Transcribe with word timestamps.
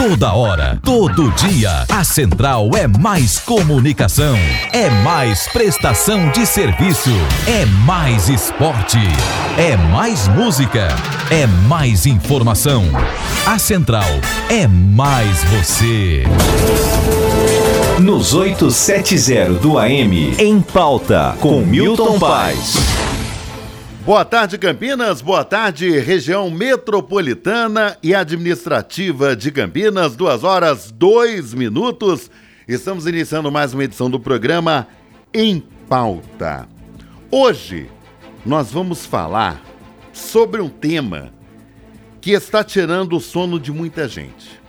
Toda 0.00 0.32
hora, 0.32 0.80
todo 0.82 1.30
dia, 1.32 1.84
a 1.86 2.02
Central 2.02 2.70
é 2.74 2.86
mais 2.86 3.38
comunicação, 3.38 4.34
é 4.72 4.88
mais 5.04 5.46
prestação 5.48 6.30
de 6.30 6.46
serviço, 6.46 7.10
é 7.46 7.66
mais 7.84 8.30
esporte, 8.30 8.96
é 9.58 9.76
mais 9.76 10.26
música, 10.28 10.88
é 11.30 11.46
mais 11.46 12.06
informação. 12.06 12.86
A 13.44 13.58
Central 13.58 14.08
é 14.48 14.66
mais 14.66 15.44
você. 15.44 16.24
Nos 17.98 18.32
870 18.32 19.52
do 19.60 19.78
AM, 19.78 20.34
em 20.38 20.62
pauta, 20.62 21.36
com 21.38 21.60
Milton 21.60 22.18
Paz. 22.18 23.09
Boa 24.04 24.24
tarde, 24.24 24.56
Campinas. 24.56 25.20
Boa 25.20 25.44
tarde, 25.44 25.90
região 25.98 26.50
metropolitana 26.50 27.98
e 28.02 28.14
administrativa 28.14 29.36
de 29.36 29.52
Campinas. 29.52 30.16
Duas 30.16 30.42
horas, 30.42 30.90
dois 30.90 31.52
minutos. 31.52 32.30
Estamos 32.66 33.06
iniciando 33.06 33.52
mais 33.52 33.74
uma 33.74 33.84
edição 33.84 34.08
do 34.08 34.18
programa 34.18 34.88
Em 35.34 35.60
Pauta. 35.86 36.66
Hoje 37.30 37.90
nós 38.44 38.72
vamos 38.72 39.04
falar 39.04 39.62
sobre 40.14 40.62
um 40.62 40.68
tema 40.70 41.30
que 42.22 42.30
está 42.30 42.64
tirando 42.64 43.18
o 43.18 43.20
sono 43.20 43.60
de 43.60 43.70
muita 43.70 44.08
gente: 44.08 44.62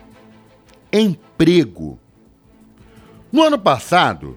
emprego. 0.91 1.97
No 3.31 3.43
ano 3.43 3.57
passado, 3.57 4.35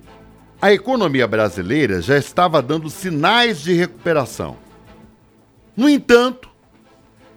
a 0.62 0.72
economia 0.72 1.26
brasileira 1.26 2.00
já 2.00 2.16
estava 2.16 2.62
dando 2.62 2.88
sinais 2.88 3.60
de 3.60 3.72
recuperação. 3.72 4.63
No 5.76 5.88
entanto, 5.88 6.48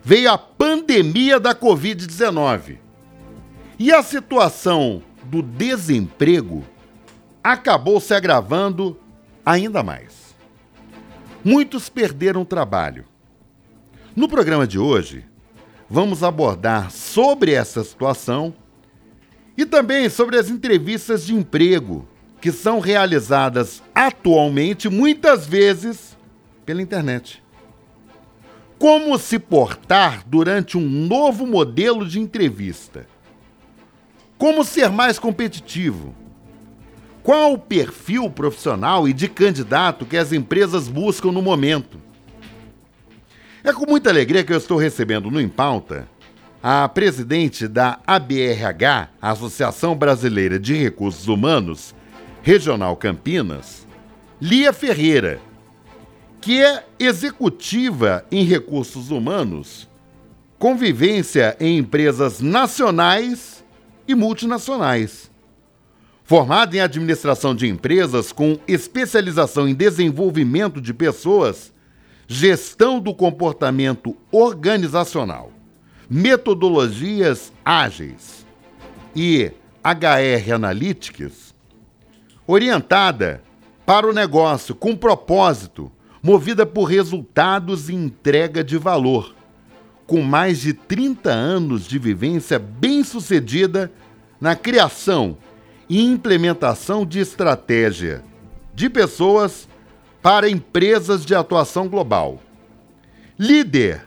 veio 0.03 0.31
a 0.31 0.37
pandemia 0.37 1.39
da 1.39 1.55
Covid-19 1.55 2.77
e 3.79 3.91
a 3.91 4.01
situação 4.03 5.03
do 5.23 5.41
desemprego 5.41 6.63
acabou 7.43 7.99
se 7.99 8.13
agravando 8.13 8.97
ainda 9.45 9.83
mais. 9.83 10.35
Muitos 11.43 11.89
perderam 11.89 12.41
o 12.41 12.45
trabalho. 12.45 13.05
No 14.15 14.27
programa 14.27 14.67
de 14.67 14.79
hoje, 14.79 15.25
vamos 15.89 16.23
abordar 16.23 16.91
sobre 16.91 17.53
essa 17.53 17.83
situação 17.83 18.53
e 19.57 19.65
também 19.65 20.09
sobre 20.09 20.37
as 20.37 20.49
entrevistas 20.49 21.25
de 21.25 21.33
emprego 21.33 22.07
que 22.39 22.51
são 22.51 22.79
realizadas 22.79 23.81
atualmente, 23.95 24.89
muitas 24.89 25.47
vezes, 25.47 26.15
pela 26.65 26.81
internet. 26.81 27.43
Como 28.79 29.17
se 29.17 29.39
portar 29.39 30.23
durante 30.27 30.77
um 30.77 30.87
novo 30.87 31.47
modelo 31.47 32.07
de 32.07 32.19
entrevista? 32.19 33.07
Como 34.37 34.63
ser 34.63 34.89
mais 34.89 35.17
competitivo? 35.17 36.13
Qual 37.23 37.53
o 37.53 37.57
perfil 37.57 38.29
profissional 38.29 39.07
e 39.07 39.13
de 39.13 39.27
candidato 39.27 40.05
que 40.05 40.15
as 40.15 40.31
empresas 40.31 40.87
buscam 40.87 41.31
no 41.31 41.41
momento? 41.41 41.99
É 43.63 43.73
com 43.73 43.89
muita 43.89 44.11
alegria 44.11 44.43
que 44.43 44.53
eu 44.53 44.57
estou 44.57 44.77
recebendo 44.77 45.31
no 45.31 45.41
Em 45.41 45.49
Pauta 45.49 46.07
a 46.61 46.87
presidente 46.87 47.67
da 47.67 47.99
ABRH, 48.05 49.09
Associação 49.21 49.95
Brasileira 49.95 50.59
de 50.59 50.75
Recursos 50.75 51.27
Humanos, 51.27 51.95
Regional 52.41 52.95
Campinas, 52.95 53.87
Lia 54.41 54.71
Ferreira, 54.73 55.39
que 56.47 56.63
é 56.63 56.85
executiva 56.97 58.23
em 58.31 58.45
recursos 58.45 59.11
humanos, 59.11 59.85
convivência 60.57 61.57
em 61.59 61.77
empresas 61.77 62.39
nacionais 62.39 63.65
e 64.07 64.15
multinacionais. 64.15 65.29
Formada 66.23 66.77
em 66.77 66.79
administração 66.79 67.53
de 67.53 67.67
empresas 67.67 68.31
com 68.31 68.57
especialização 68.65 69.67
em 69.67 69.75
desenvolvimento 69.75 70.79
de 70.79 70.93
pessoas, 70.93 71.73
gestão 72.29 73.01
do 73.01 73.13
comportamento 73.13 74.15
organizacional, 74.31 75.51
metodologias 76.09 77.51
ágeis 77.65 78.45
e 79.13 79.51
HR 79.83 80.53
Analytics, 80.53 81.53
orientada 82.47 83.43
para 83.85 84.07
o 84.07 84.13
negócio 84.13 84.73
com 84.73 84.95
propósito 84.95 85.91
movida 86.27 86.65
por 86.65 86.83
resultados 86.83 87.87
e 87.87 87.95
entrega 87.95 88.61
de 88.61 88.77
valor. 88.77 89.33
Com 90.05 90.21
mais 90.21 90.59
de 90.59 90.73
30 90.73 91.31
anos 91.31 91.87
de 91.87 91.97
vivência 91.97 92.59
bem-sucedida 92.59 93.89
na 94.39 94.53
criação 94.53 95.37
e 95.87 96.03
implementação 96.03 97.05
de 97.05 97.21
estratégia 97.21 98.25
de 98.75 98.89
pessoas 98.89 99.69
para 100.21 100.49
empresas 100.49 101.25
de 101.25 101.33
atuação 101.33 101.87
global. 101.87 102.41
Líder 103.39 104.05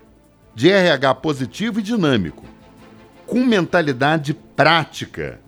de 0.54 0.70
RH 0.70 1.14
positivo 1.14 1.80
e 1.80 1.82
dinâmico, 1.82 2.44
com 3.26 3.42
mentalidade 3.42 4.34
prática 4.34 5.40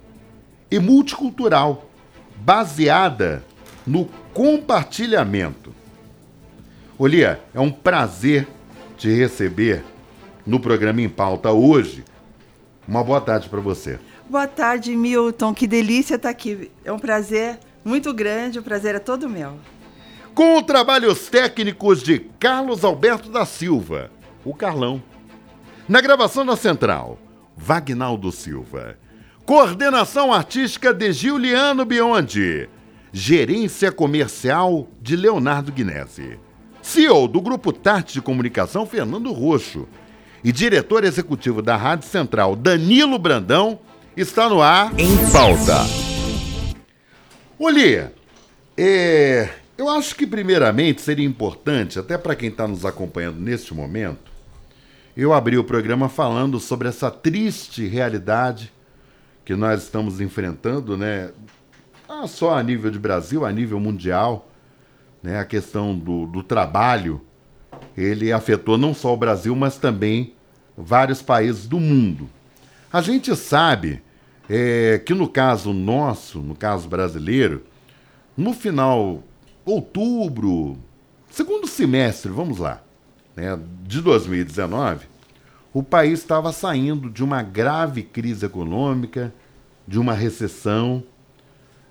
e 0.71 0.79
multicultural, 0.79 1.87
baseada 2.35 3.45
no 3.87 4.07
compartilhamento. 4.33 5.82
Olia, 7.03 7.41
é 7.53 7.59
um 7.59 7.69
prazer 7.69 8.47
te 8.97 9.13
receber 9.13 9.83
no 10.47 10.61
programa 10.61 11.01
Em 11.01 11.09
Pauta 11.09 11.51
hoje. 11.51 12.05
Uma 12.87 13.03
boa 13.03 13.21
tarde 13.21 13.49
para 13.49 13.59
você. 13.59 13.99
Boa 14.31 14.47
tarde, 14.47 14.95
Milton. 14.95 15.53
Que 15.53 15.67
delícia 15.67 16.15
estar 16.15 16.29
aqui. 16.29 16.71
É 16.85 16.93
um 16.93 17.01
prazer 17.01 17.59
muito 17.85 18.15
grande, 18.15 18.61
o 18.61 18.63
prazer 18.63 18.95
é 18.95 19.01
todo 19.01 19.29
meu. 19.29 19.59
Com 20.33 20.63
trabalhos 20.63 21.27
técnicos 21.27 22.05
de 22.05 22.21
Carlos 22.39 22.85
Alberto 22.85 23.31
da 23.31 23.45
Silva, 23.45 24.09
o 24.45 24.55
Carlão. 24.55 25.03
Na 25.89 26.01
gravação 26.01 26.47
da 26.47 26.55
Central, 26.55 27.19
Vagnaldo 27.57 28.31
Silva. 28.31 28.97
Coordenação 29.45 30.33
artística 30.33 30.95
de 30.95 31.13
Giuliano 31.13 31.85
Biondi. 31.85 32.69
Gerência 33.13 33.91
comercial 33.91 34.87
de 35.01 35.17
Leonardo 35.17 35.73
Guinese. 35.73 36.39
CEO 36.83 37.29
do 37.29 37.41
Grupo 37.41 37.73
Tarte 37.73 38.15
de 38.15 38.21
Comunicação, 38.21 38.85
Fernando 38.85 39.33
Roxo, 39.33 39.89
e 40.43 40.51
diretor 40.51 41.05
executivo 41.05 41.63
da 41.63 41.77
Rádio 41.77 42.09
Central, 42.09 42.57
Danilo 42.57 43.19
Brandão, 43.19 43.79
está 44.17 44.49
no 44.49 44.61
ar. 44.61 44.93
Em 44.99 45.17
pauta. 45.31 45.79
Olia, 47.59 48.13
é, 48.77 49.49
eu 49.79 49.89
acho 49.89 50.17
que 50.17 50.27
primeiramente 50.27 51.01
seria 51.01 51.25
importante, 51.25 51.99
até 51.99 52.19
para 52.19 52.35
quem 52.35 52.49
está 52.49 52.67
nos 52.67 52.85
acompanhando 52.85 53.39
neste 53.39 53.73
momento, 53.73 54.33
eu 55.17 55.33
abri 55.33 55.57
o 55.57 55.65
programa 55.65 56.09
falando 56.09 56.59
sobre 56.59 56.89
essa 56.89 57.11
triste 57.11 57.87
realidade 57.87 58.73
que 59.45 59.55
nós 59.55 59.83
estamos 59.83 60.21
enfrentando, 60.21 60.97
né? 60.97 61.31
Não 62.09 62.27
só 62.27 62.57
a 62.57 62.63
nível 62.63 62.91
de 62.91 62.99
Brasil, 62.99 63.45
a 63.45 63.53
nível 63.53 63.79
mundial 63.79 64.52
né, 65.23 65.39
a 65.39 65.45
questão 65.45 65.97
do, 65.97 66.27
do 66.27 66.43
trabalho, 66.43 67.21
ele 67.97 68.33
afetou 68.33 68.77
não 68.77 68.93
só 68.93 69.15
o 69.15 69.17
Brasil, 69.17 69.55
mas 69.55 69.77
também 69.77 70.35
vários 70.77 71.23
países 71.23 71.67
do 71.67 71.79
mundo. 71.79 72.29
A 72.93 73.01
gente 73.01 73.35
sabe 73.37 74.03
é, 74.49 75.01
que 75.05 75.15
no 75.15 75.29
caso 75.29 75.73
nosso, 75.73 76.41
no 76.41 76.55
caso 76.55 76.89
brasileiro, 76.89 77.63
no 78.37 78.53
final 78.53 79.23
outubro, 79.65 80.77
segundo 81.31 81.67
semestre, 81.67 82.31
vamos 82.31 82.59
lá, 82.59 82.83
né, 83.37 83.59
de 83.83 84.01
2019, 84.01 85.07
o 85.73 85.83
país 85.83 86.19
estava 86.19 86.53
saindo 86.53 87.09
de 87.09 87.25
uma 87.25 87.43
grave 87.43 88.03
crise 88.03 88.45
econômica, 88.45 89.33
de 89.87 89.99
uma 89.99 90.13
recessão, 90.13 91.03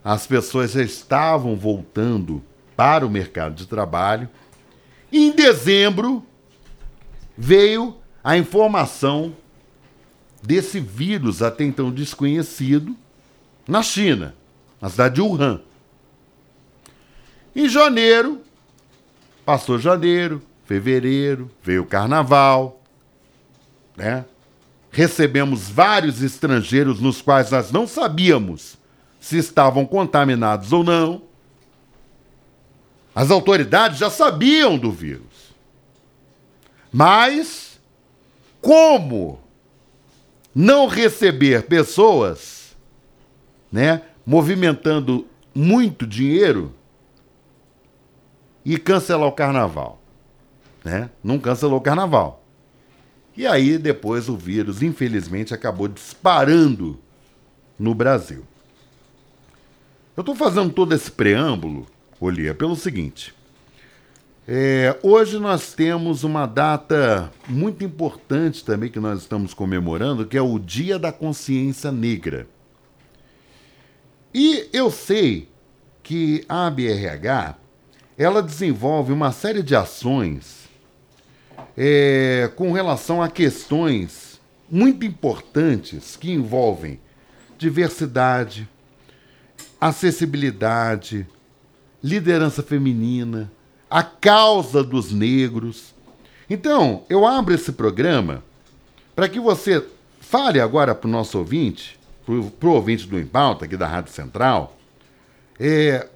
as 0.03 0.27
pessoas 0.27 0.71
já 0.71 0.83
estavam 0.83 1.55
voltando 1.55 2.43
para 2.75 3.05
o 3.05 3.09
mercado 3.09 3.55
de 3.55 3.65
trabalho. 3.65 4.29
Em 5.11 5.31
dezembro, 5.31 6.25
veio 7.37 7.95
a 8.23 8.37
informação 8.37 9.35
desse 10.41 10.79
vírus 10.79 11.41
até 11.41 11.63
então 11.63 11.91
desconhecido 11.91 12.95
na 13.67 13.83
China, 13.83 14.35
na 14.79 14.89
cidade 14.89 15.15
de 15.15 15.21
Wuhan. 15.21 15.61
Em 17.55 17.67
janeiro, 17.67 18.41
passou 19.45 19.77
janeiro, 19.77 20.41
fevereiro, 20.65 21.51
veio 21.61 21.83
o 21.83 21.85
carnaval, 21.85 22.81
né? 23.95 24.25
Recebemos 24.91 25.69
vários 25.69 26.21
estrangeiros 26.21 26.99
nos 26.99 27.21
quais 27.21 27.51
nós 27.51 27.71
não 27.71 27.87
sabíamos 27.87 28.77
se 29.19 29.37
estavam 29.37 29.85
contaminados 29.85 30.73
ou 30.73 30.83
não. 30.83 31.21
As 33.13 33.29
autoridades 33.29 33.97
já 33.97 34.09
sabiam 34.09 34.77
do 34.77 34.91
vírus. 34.91 35.53
Mas, 36.91 37.79
como 38.61 39.39
não 40.53 40.87
receber 40.87 41.67
pessoas, 41.67 42.75
né, 43.71 44.01
movimentando 44.25 45.25
muito 45.53 46.05
dinheiro 46.05 46.73
e 48.63 48.77
cancelar 48.77 49.27
o 49.27 49.31
carnaval, 49.31 49.99
né? 50.83 51.09
Não 51.23 51.39
cancelou 51.39 51.79
o 51.79 51.81
carnaval. 51.81 52.43
E 53.35 53.47
aí 53.47 53.77
depois 53.77 54.29
o 54.29 54.35
vírus, 54.35 54.81
infelizmente, 54.81 55.53
acabou 55.53 55.87
disparando 55.87 56.99
no 57.79 57.95
Brasil. 57.95 58.45
Eu 60.15 60.21
estou 60.21 60.35
fazendo 60.35 60.71
todo 60.71 60.93
esse 60.93 61.09
preâmbulo, 61.09 61.87
Olia, 62.21 62.53
pelo 62.53 62.75
seguinte. 62.75 63.33
É, 64.47 64.95
hoje 65.01 65.39
nós 65.39 65.73
temos 65.73 66.23
uma 66.23 66.45
data 66.45 67.33
muito 67.49 67.83
importante 67.83 68.63
também 68.63 68.91
que 68.91 68.99
nós 68.99 69.21
estamos 69.21 69.55
comemorando, 69.55 70.27
que 70.27 70.37
é 70.37 70.41
o 70.41 70.59
Dia 70.59 70.99
da 70.99 71.11
Consciência 71.11 71.91
Negra. 71.91 72.47
E 74.31 74.69
eu 74.71 74.91
sei 74.91 75.49
que 76.03 76.45
a 76.47 76.69
BRH 76.69 77.55
ela 78.15 78.43
desenvolve 78.43 79.11
uma 79.11 79.31
série 79.31 79.63
de 79.63 79.75
ações 79.75 80.69
é, 81.75 82.51
com 82.55 82.71
relação 82.71 83.19
a 83.19 83.29
questões 83.29 84.39
muito 84.69 85.03
importantes 85.07 86.15
que 86.15 86.31
envolvem 86.31 86.99
diversidade, 87.57 88.69
acessibilidade, 89.79 91.25
liderança 92.03 92.63
feminina, 92.63 93.51
a 93.89 94.03
causa 94.03 94.83
dos 94.83 95.11
negros. 95.11 95.93
Então, 96.49 97.03
eu 97.09 97.25
abro 97.25 97.53
esse 97.53 97.71
programa 97.71 98.43
para 99.15 99.27
que 99.29 99.39
você 99.39 99.85
fale 100.19 100.59
agora 100.59 100.95
para 100.95 101.07
o 101.07 101.11
nosso 101.11 101.37
ouvinte, 101.37 101.99
para 102.25 102.69
o 102.69 102.73
ouvinte 102.73 103.07
do 103.07 103.19
Impauta, 103.19 103.65
aqui 103.65 103.75
da 103.75 103.87
Rádio 103.87 104.13
Central, 104.13 104.77
é, 105.59 106.07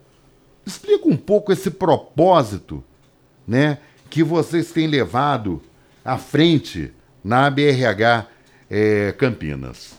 explica 0.65 1.07
um 1.07 1.17
pouco 1.17 1.51
esse 1.51 1.69
propósito 1.69 2.83
né, 3.47 3.77
que 4.09 4.23
vocês 4.23 4.71
têm 4.71 4.87
levado 4.87 5.61
à 6.03 6.17
frente 6.17 6.91
na 7.23 7.49
BRH 7.49 8.27
é, 8.69 9.11
Campinas. 9.17 9.95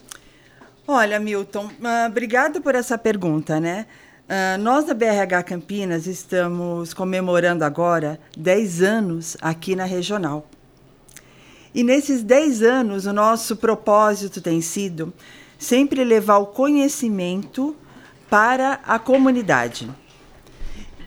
Olha, 0.87 1.19
Milton, 1.19 1.65
uh, 1.65 2.07
obrigado 2.07 2.61
por 2.61 2.73
essa 2.73 2.97
pergunta, 2.97 3.59
né? 3.59 3.85
Uh, 4.27 4.61
nós 4.61 4.83
da 4.83 4.93
BRH 4.93 5.41
Campinas 5.43 6.05
estamos 6.05 6.93
comemorando 6.93 7.63
agora 7.63 8.19
10 8.37 8.81
anos 8.81 9.37
aqui 9.41 9.73
na 9.73 9.85
regional. 9.85 10.45
E 11.73 11.81
nesses 11.81 12.23
10 12.23 12.61
anos, 12.61 13.05
o 13.05 13.13
nosso 13.13 13.55
propósito 13.55 14.41
tem 14.41 14.59
sido 14.59 15.13
sempre 15.57 16.03
levar 16.03 16.39
o 16.39 16.47
conhecimento 16.47 17.73
para 18.29 18.81
a 18.85 18.99
comunidade. 18.99 19.89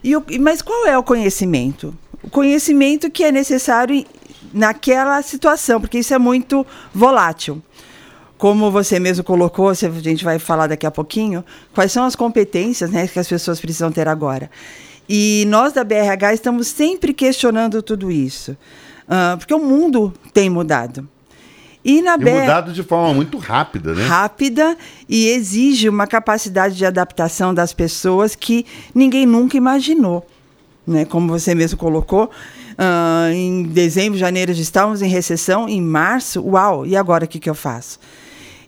E 0.02 0.16
o, 0.16 0.24
mas 0.40 0.62
qual 0.62 0.86
é 0.86 0.96
o 0.96 1.02
conhecimento? 1.02 1.94
O 2.22 2.30
conhecimento 2.30 3.10
que 3.10 3.22
é 3.22 3.30
necessário 3.30 4.02
naquela 4.50 5.20
situação, 5.20 5.78
porque 5.78 5.98
isso 5.98 6.14
é 6.14 6.18
muito 6.18 6.66
volátil 6.94 7.62
como 8.40 8.70
você 8.70 8.98
mesmo 8.98 9.22
colocou, 9.22 9.68
a 9.68 9.74
gente 9.74 10.24
vai 10.24 10.38
falar 10.38 10.66
daqui 10.66 10.86
a 10.86 10.90
pouquinho, 10.90 11.44
quais 11.74 11.92
são 11.92 12.04
as 12.06 12.16
competências 12.16 12.90
né, 12.90 13.06
que 13.06 13.18
as 13.18 13.28
pessoas 13.28 13.60
precisam 13.60 13.92
ter 13.92 14.08
agora. 14.08 14.50
E 15.06 15.44
nós 15.46 15.74
da 15.74 15.84
BRH 15.84 16.32
estamos 16.32 16.66
sempre 16.68 17.12
questionando 17.12 17.82
tudo 17.82 18.10
isso, 18.10 18.52
uh, 18.52 19.36
porque 19.36 19.52
o 19.52 19.58
mundo 19.58 20.14
tem 20.32 20.48
mudado. 20.48 21.06
E, 21.84 22.00
na 22.00 22.16
BR... 22.16 22.30
mudado 22.30 22.72
de 22.72 22.82
forma 22.82 23.12
muito 23.12 23.36
rápida, 23.36 23.92
né? 23.92 24.06
Rápida 24.06 24.74
e 25.06 25.28
exige 25.28 25.90
uma 25.90 26.06
capacidade 26.06 26.76
de 26.76 26.86
adaptação 26.86 27.52
das 27.52 27.74
pessoas 27.74 28.34
que 28.34 28.64
ninguém 28.94 29.26
nunca 29.26 29.58
imaginou. 29.58 30.26
Né? 30.86 31.04
Como 31.04 31.28
você 31.28 31.54
mesmo 31.54 31.76
colocou, 31.78 32.24
uh, 32.24 33.32
em 33.34 33.64
dezembro, 33.64 34.18
janeiro 34.18 34.54
já 34.54 34.62
estávamos 34.62 35.02
em 35.02 35.08
recessão, 35.08 35.68
em 35.68 35.82
março, 35.82 36.42
uau, 36.42 36.86
e 36.86 36.96
agora 36.96 37.26
o 37.26 37.28
que, 37.28 37.38
que 37.38 37.50
eu 37.50 37.54
faço? 37.54 37.98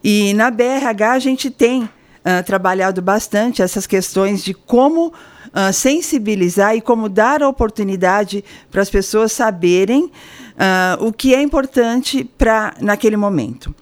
E 0.02 0.34
na 0.34 0.50
BRH 0.50 1.12
a 1.12 1.18
gente 1.18 1.50
tem 1.50 1.84
uh, 1.84 1.88
trabalhado 2.44 3.00
bastante 3.00 3.62
essas 3.62 3.86
questões 3.86 4.42
de 4.42 4.52
como 4.54 5.08
uh, 5.08 5.72
sensibilizar 5.72 6.74
e 6.74 6.80
como 6.80 7.08
dar 7.08 7.42
a 7.42 7.48
oportunidade 7.48 8.44
para 8.70 8.82
as 8.82 8.90
pessoas 8.90 9.32
saberem 9.32 10.04
uh, 10.04 11.04
o 11.06 11.12
que 11.12 11.34
é 11.34 11.42
importante 11.42 12.24
para 12.36 12.74
naquele 12.80 13.16
momento. 13.16 13.74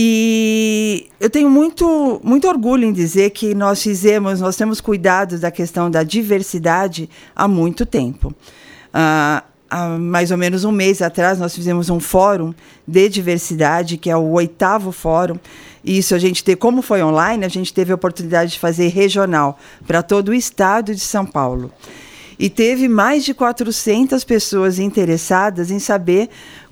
E 0.00 1.08
eu 1.18 1.28
tenho 1.28 1.50
muito, 1.50 2.20
muito 2.22 2.46
orgulho 2.46 2.84
em 2.84 2.92
dizer 2.92 3.30
que 3.30 3.52
nós 3.52 3.82
fizemos, 3.82 4.40
nós 4.40 4.54
temos 4.54 4.80
cuidado 4.80 5.38
da 5.38 5.50
questão 5.50 5.90
da 5.90 6.04
diversidade 6.04 7.10
há 7.34 7.48
muito 7.48 7.84
tempo. 7.84 8.28
Uh, 8.94 9.42
há 9.70 9.88
mais 9.98 10.30
ou 10.30 10.36
menos 10.36 10.64
um 10.64 10.72
mês 10.72 11.02
atrás, 11.02 11.38
nós 11.38 11.54
fizemos 11.54 11.90
um 11.90 12.00
fórum 12.00 12.54
de 12.86 13.08
diversidade, 13.08 13.96
que 13.96 14.10
é 14.10 14.16
o 14.16 14.30
oitavo 14.32 14.92
fórum. 14.92 15.36
Isso 15.84 16.14
a 16.14 16.18
gente 16.18 16.42
teve, 16.42 16.56
como 16.56 16.82
foi 16.82 17.02
online, 17.02 17.44
a 17.44 17.48
gente 17.48 17.72
teve 17.72 17.92
a 17.92 17.94
oportunidade 17.94 18.52
de 18.52 18.58
fazer 18.58 18.88
regional 18.88 19.58
para 19.86 20.02
todo 20.02 20.30
o 20.30 20.34
estado 20.34 20.94
de 20.94 21.00
São 21.00 21.24
Paulo. 21.24 21.72
E 22.38 22.48
teve 22.48 22.88
mais 22.88 23.24
de 23.24 23.34
400 23.34 24.22
pessoas 24.22 24.78
interessadas 24.78 25.70
em 25.70 25.78
saber 25.78 26.28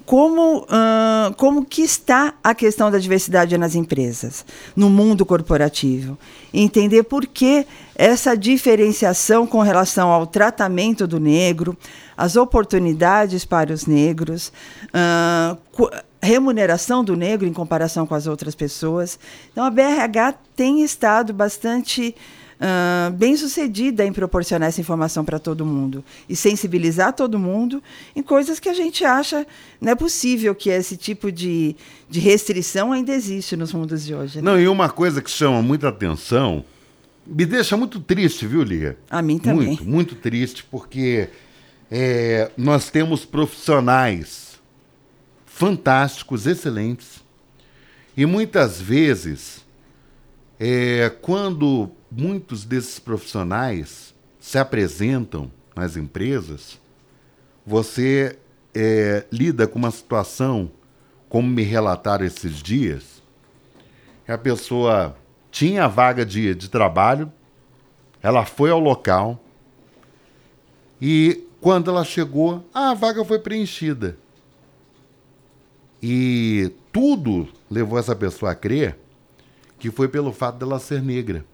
como, 0.06 0.60
uh, 0.60 1.34
como 1.36 1.64
que 1.64 1.82
está 1.82 2.34
a 2.42 2.54
questão 2.54 2.90
da 2.92 2.98
diversidade 2.98 3.58
nas 3.58 3.74
empresas, 3.74 4.46
no 4.74 4.88
mundo 4.88 5.26
corporativo. 5.26 6.16
Entender 6.54 7.02
por 7.02 7.26
que 7.26 7.66
essa 7.96 8.36
diferenciação 8.36 9.46
com 9.46 9.60
relação 9.60 10.10
ao 10.10 10.24
tratamento 10.24 11.08
do 11.08 11.18
negro, 11.18 11.76
as 12.16 12.36
oportunidades 12.36 13.44
para 13.44 13.72
os 13.72 13.84
negros, 13.84 14.52
uh, 14.94 15.90
remuneração 16.22 17.04
do 17.04 17.16
negro 17.16 17.46
em 17.46 17.52
comparação 17.52 18.06
com 18.06 18.14
as 18.14 18.28
outras 18.28 18.54
pessoas. 18.54 19.18
Então, 19.50 19.64
a 19.64 19.70
BRH 19.70 20.34
tem 20.54 20.82
estado 20.82 21.32
bastante 21.32 22.14
uh, 22.60 23.12
bem 23.12 23.36
sucedida 23.36 24.04
em 24.04 24.12
proporcionar 24.12 24.68
essa 24.68 24.80
informação 24.80 25.24
para 25.24 25.38
todo 25.38 25.64
mundo 25.64 26.04
e 26.28 26.36
sensibilizar 26.36 27.12
todo 27.12 27.38
mundo 27.38 27.82
em 28.14 28.22
coisas 28.22 28.58
que 28.58 28.68
a 28.68 28.74
gente 28.74 29.04
acha 29.04 29.46
não 29.80 29.92
é 29.92 29.94
possível 29.94 30.54
que 30.54 30.70
esse 30.70 30.96
tipo 30.96 31.30
de, 31.30 31.76
de 32.08 32.20
restrição 32.20 32.92
ainda 32.92 33.12
existe 33.14 33.56
nos 33.56 33.72
mundos 33.72 34.04
de 34.04 34.14
hoje. 34.14 34.38
Né? 34.38 34.42
Não, 34.42 34.60
e 34.60 34.68
uma 34.68 34.88
coisa 34.88 35.20
que 35.22 35.30
chama 35.30 35.62
muita 35.62 35.88
atenção, 35.88 36.64
me 37.26 37.44
deixa 37.44 37.76
muito 37.76 38.00
triste, 38.00 38.46
viu, 38.46 38.62
Lia? 38.62 38.96
A 39.10 39.20
mim 39.20 39.38
também. 39.38 39.68
Muito, 39.68 39.84
muito 39.84 40.14
triste, 40.14 40.64
porque 40.64 41.28
é, 41.90 42.50
nós 42.56 42.90
temos 42.90 43.24
profissionais 43.24 44.56
fantásticos, 45.44 46.46
excelentes, 46.46 47.24
e 48.16 48.24
muitas 48.24 48.80
vezes, 48.80 49.64
é, 50.58 51.10
quando 51.20 51.90
muitos 52.16 52.64
desses 52.64 52.98
profissionais 52.98 54.14
se 54.40 54.58
apresentam 54.58 55.50
nas 55.74 55.96
empresas, 55.96 56.80
você 57.64 58.38
é, 58.74 59.26
lida 59.30 59.66
com 59.66 59.78
uma 59.78 59.90
situação, 59.90 60.70
como 61.28 61.46
me 61.46 61.62
relataram 61.62 62.24
esses 62.24 62.62
dias, 62.62 63.22
que 64.24 64.32
a 64.32 64.38
pessoa 64.38 65.14
tinha 65.50 65.84
a 65.84 65.88
vaga 65.88 66.24
de, 66.24 66.54
de 66.54 66.70
trabalho, 66.70 67.30
ela 68.22 68.46
foi 68.46 68.70
ao 68.70 68.80
local 68.80 69.38
e 71.00 71.44
quando 71.60 71.90
ela 71.90 72.04
chegou, 72.04 72.64
a 72.72 72.94
vaga 72.94 73.24
foi 73.24 73.38
preenchida. 73.38 74.16
E 76.02 76.72
tudo 76.92 77.48
levou 77.70 77.98
essa 77.98 78.16
pessoa 78.16 78.52
a 78.52 78.54
crer 78.54 78.98
que 79.78 79.90
foi 79.90 80.08
pelo 80.08 80.32
fato 80.32 80.58
dela 80.58 80.78
ser 80.78 81.02
negra. 81.02 81.44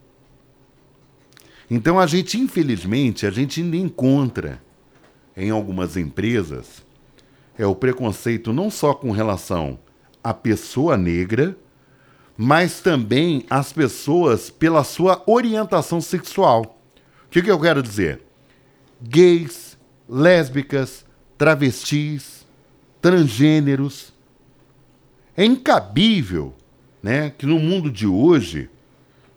Então 1.69 1.99
a 1.99 2.05
gente, 2.05 2.39
infelizmente, 2.39 3.25
a 3.25 3.31
gente 3.31 3.61
ainda 3.61 3.77
encontra 3.77 4.61
em 5.35 5.49
algumas 5.49 5.97
empresas 5.97 6.83
é 7.57 7.65
o 7.65 7.75
preconceito 7.75 8.51
não 8.51 8.69
só 8.69 8.93
com 8.93 9.11
relação 9.11 9.77
à 10.23 10.33
pessoa 10.33 10.97
negra, 10.97 11.55
mas 12.35 12.79
também 12.79 13.45
às 13.49 13.71
pessoas 13.71 14.49
pela 14.49 14.83
sua 14.83 15.21
orientação 15.27 16.01
sexual. 16.01 16.81
O 17.25 17.29
que, 17.29 17.41
que 17.41 17.51
eu 17.51 17.59
quero 17.59 17.83
dizer? 17.83 18.21
Gays, 19.01 19.77
lésbicas, 20.09 21.05
travestis, 21.37 22.45
transgêneros. 23.01 24.13
É 25.37 25.45
incabível 25.45 26.55
né, 27.01 27.29
que 27.37 27.45
no 27.45 27.59
mundo 27.59 27.91
de 27.91 28.07
hoje 28.07 28.69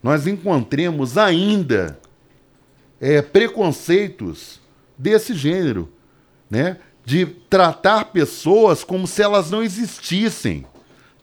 nós 0.02 0.26
encontremos 0.26 1.18
ainda 1.18 1.98
é, 3.00 3.20
preconceitos 3.22 4.60
desse 4.96 5.34
gênero, 5.34 5.90
né? 6.50 6.78
de 7.04 7.24
tratar 7.24 8.06
pessoas 8.06 8.82
como 8.82 9.06
se 9.06 9.22
elas 9.22 9.50
não 9.50 9.62
existissem, 9.62 10.66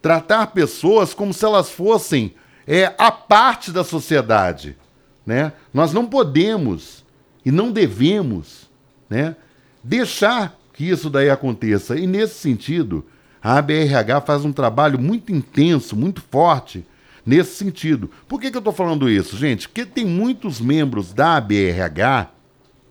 tratar 0.02 0.48
pessoas 0.48 1.14
como 1.14 1.34
se 1.34 1.44
elas 1.44 1.70
fossem 1.70 2.36
é, 2.66 2.94
a 2.98 3.12
parte 3.12 3.72
da 3.72 3.84
sociedade. 3.84 4.78
Né? 5.26 5.52
Nós 5.74 5.92
não 5.92 6.06
podemos 6.06 7.04
e 7.46 7.52
não 7.52 7.72
devemos 7.72 8.70
né, 9.10 9.36
deixar 9.84 10.58
que 10.72 10.90
isso 10.90 11.10
daí 11.10 11.30
aconteça. 11.30 11.98
E 11.98 12.08
nesse 12.08 12.36
sentido, 12.36 13.06
a 13.42 13.58
ABRH 13.58 14.22
faz 14.26 14.46
um 14.46 14.54
trabalho 14.54 14.98
muito 14.98 15.32
intenso, 15.34 15.96
muito 15.96 16.22
forte 16.32 16.86
nesse 17.26 17.56
sentido. 17.56 18.10
Por 18.28 18.40
que, 18.40 18.52
que 18.52 18.58
eu 18.58 18.60
estou 18.60 18.74
falando 18.74 19.10
isso, 19.10 19.38
gente? 19.38 19.68
Porque 19.68 19.86
tem 19.86 20.06
muitos 20.06 20.60
membros 20.60 21.14
da 21.14 21.38
ABRH 21.38 22.30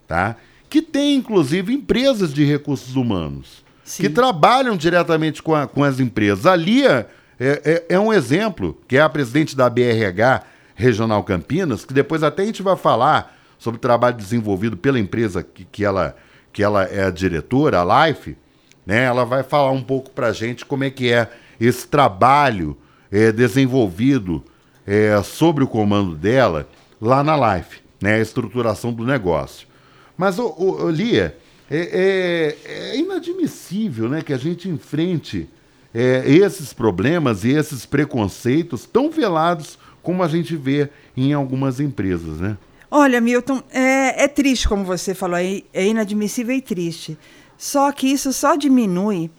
tá, 0.06 0.36
que 0.68 0.80
têm, 0.80 1.16
inclusive, 1.16 1.72
empresas 1.72 2.32
de 2.32 2.44
recursos 2.44 2.96
humanos, 2.96 3.64
Sim. 3.84 4.04
que 4.04 4.08
trabalham 4.08 4.76
diretamente 4.76 5.42
com, 5.42 5.54
a, 5.54 5.66
com 5.66 5.84
as 5.84 6.00
empresas. 6.00 6.46
A 6.46 6.56
Lia 6.56 7.06
é, 7.38 7.84
é, 7.88 7.94
é 7.94 8.00
um 8.00 8.12
exemplo, 8.12 8.80
que 8.88 8.96
é 8.96 9.00
a 9.00 9.08
presidente 9.08 9.56
da 9.56 9.66
ABRH 9.66 10.44
Regional 10.74 11.22
Campinas, 11.24 11.84
que 11.84 11.92
depois 11.92 12.22
até 12.22 12.42
a 12.42 12.46
gente 12.46 12.62
vai 12.62 12.76
falar 12.76 13.38
sobre 13.58 13.78
o 13.78 13.80
trabalho 13.80 14.16
desenvolvido 14.16 14.76
pela 14.76 14.98
empresa 14.98 15.42
que, 15.42 15.64
que, 15.64 15.84
ela, 15.84 16.16
que 16.52 16.62
ela 16.62 16.84
é 16.84 17.04
a 17.04 17.10
diretora, 17.10 17.80
a 17.80 18.06
Life, 18.06 18.36
né? 18.84 19.04
Ela 19.04 19.24
vai 19.24 19.42
falar 19.42 19.70
um 19.70 19.82
pouco 19.82 20.10
para 20.10 20.32
gente 20.32 20.64
como 20.64 20.84
é 20.84 20.90
que 20.90 21.12
é 21.12 21.30
esse 21.60 21.86
trabalho 21.86 22.76
é, 23.12 23.30
desenvolvido 23.30 24.42
é, 24.86 25.22
sobre 25.22 25.62
o 25.62 25.68
comando 25.68 26.16
dela 26.16 26.66
lá 27.00 27.22
na 27.22 27.56
Life, 27.56 27.80
né? 28.00 28.14
A 28.14 28.20
estruturação 28.20 28.92
do 28.92 29.04
negócio. 29.04 29.68
Mas, 30.16 30.38
ô, 30.38 30.54
ô, 30.58 30.90
Lia, 30.90 31.36
é, 31.70 31.76
é, 31.76 32.56
é, 32.64 32.96
inadmissível 32.96 34.08
né, 34.08 34.22
que 34.22 34.32
a 34.32 34.38
gente 34.38 34.68
enfrente 34.68 35.48
é, 35.94 36.22
esses 36.26 36.72
problemas 36.72 37.44
e 37.44 37.50
esses 37.50 37.84
preconceitos 37.86 38.86
tão 38.86 39.10
velados 39.10 39.78
como 40.02 40.22
a 40.22 40.28
gente 40.28 40.56
vê 40.56 40.90
em 41.16 41.32
algumas 41.32 41.80
empresas, 41.80 42.40
né? 42.40 42.56
Olha, 42.90 43.20
Milton, 43.20 43.62
é, 43.70 44.24
é 44.24 44.28
triste, 44.28 44.68
como 44.68 44.84
você 44.84 45.14
falou, 45.14 45.38
é, 45.38 45.62
é 45.72 45.86
inadmissível 45.86 46.54
e 46.54 46.60
triste. 46.60 47.16
Só 47.56 47.90
que 47.92 48.06
isso 48.06 48.32
só 48.32 48.54
diminui 48.54 49.30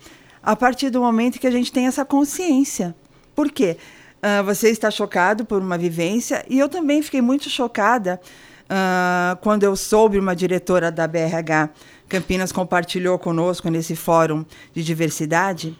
a 0.41 0.55
partir 0.55 0.89
do 0.89 1.01
momento 1.01 1.39
que 1.39 1.45
a 1.45 1.51
gente 1.51 1.71
tem 1.71 1.85
essa 1.85 2.03
consciência. 2.03 2.95
Por 3.35 3.51
quê? 3.51 3.77
Uh, 4.21 4.43
você 4.43 4.69
está 4.69 4.89
chocado 4.89 5.45
por 5.45 5.61
uma 5.61 5.77
vivência 5.77 6.45
e 6.49 6.57
eu 6.57 6.69
também 6.69 7.01
fiquei 7.01 7.21
muito 7.21 7.49
chocada 7.49 8.21
uh, 8.63 9.35
quando 9.41 9.63
eu 9.63 9.75
soube 9.75 10.17
uma 10.17 10.35
diretora 10.35 10.89
da 10.91 11.07
BRH 11.07 11.69
Campinas 12.13 12.51
compartilhou 12.51 13.17
conosco 13.17 13.69
nesse 13.69 13.95
fórum 13.95 14.45
de 14.73 14.83
diversidade 14.83 15.75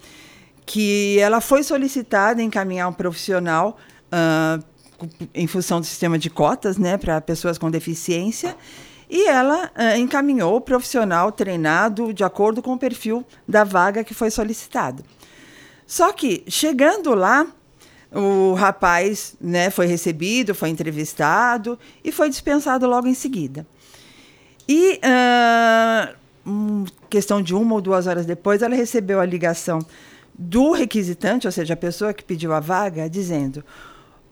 que 0.66 1.20
ela 1.20 1.40
foi 1.40 1.62
solicitada 1.62 2.42
a 2.42 2.44
encaminhar 2.44 2.90
um 2.90 2.94
profissional 2.94 3.78
uh, 4.08 4.64
em 5.34 5.46
função 5.46 5.80
do 5.80 5.86
sistema 5.86 6.18
de 6.18 6.30
cotas, 6.30 6.78
né, 6.78 6.98
para 6.98 7.22
pessoas 7.22 7.58
com 7.58 7.70
deficiência, 7.70 8.56
e 9.10 9.28
ela 9.28 9.70
uh, 9.78 9.98
encaminhou 9.98 10.56
o 10.56 10.62
profissional 10.62 11.32
treinado 11.32 12.14
de 12.14 12.24
acordo 12.24 12.64
com 12.64 12.74
o 12.74 12.80
perfil 12.80 13.24
da 13.48 13.64
vaga 13.64 14.04
que 14.04 14.16
foi 14.16 14.32
solicitado. 14.32 15.04
Só 15.94 16.12
que 16.12 16.44
chegando 16.48 17.14
lá, 17.14 17.46
o 18.12 18.56
rapaz, 18.56 19.36
né, 19.40 19.70
foi 19.70 19.86
recebido, 19.86 20.56
foi 20.56 20.70
entrevistado 20.70 21.78
e 22.04 22.12
foi 22.12 22.32
dispensado 22.32 22.88
logo 22.88 23.06
em 23.06 23.14
seguida. 23.14 23.64
E 24.68 25.00
uh, 25.06 26.86
questão 27.08 27.44
de 27.44 27.54
uma 27.54 27.76
ou 27.76 27.80
duas 27.80 28.08
horas 28.08 28.26
depois, 28.26 28.64
ela 28.64 28.74
recebeu 28.74 29.20
a 29.20 29.26
ligação 29.26 29.78
do 30.34 30.72
requisitante, 30.72 31.46
ou 31.46 31.52
seja, 31.52 31.76
a 31.76 31.78
pessoa 31.78 32.12
que 32.12 32.24
pediu 32.24 32.54
a 32.54 32.60
vaga, 32.60 33.08
dizendo: 33.08 33.64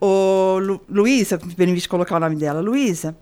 Lu, 0.01 0.81
Luísa, 0.89 1.39
me 1.45 1.53
permite 1.53 1.87
colocar 1.87 2.15
o 2.15 2.19
nome 2.19 2.37
dela, 2.37 2.59
Luísa, 2.59 3.15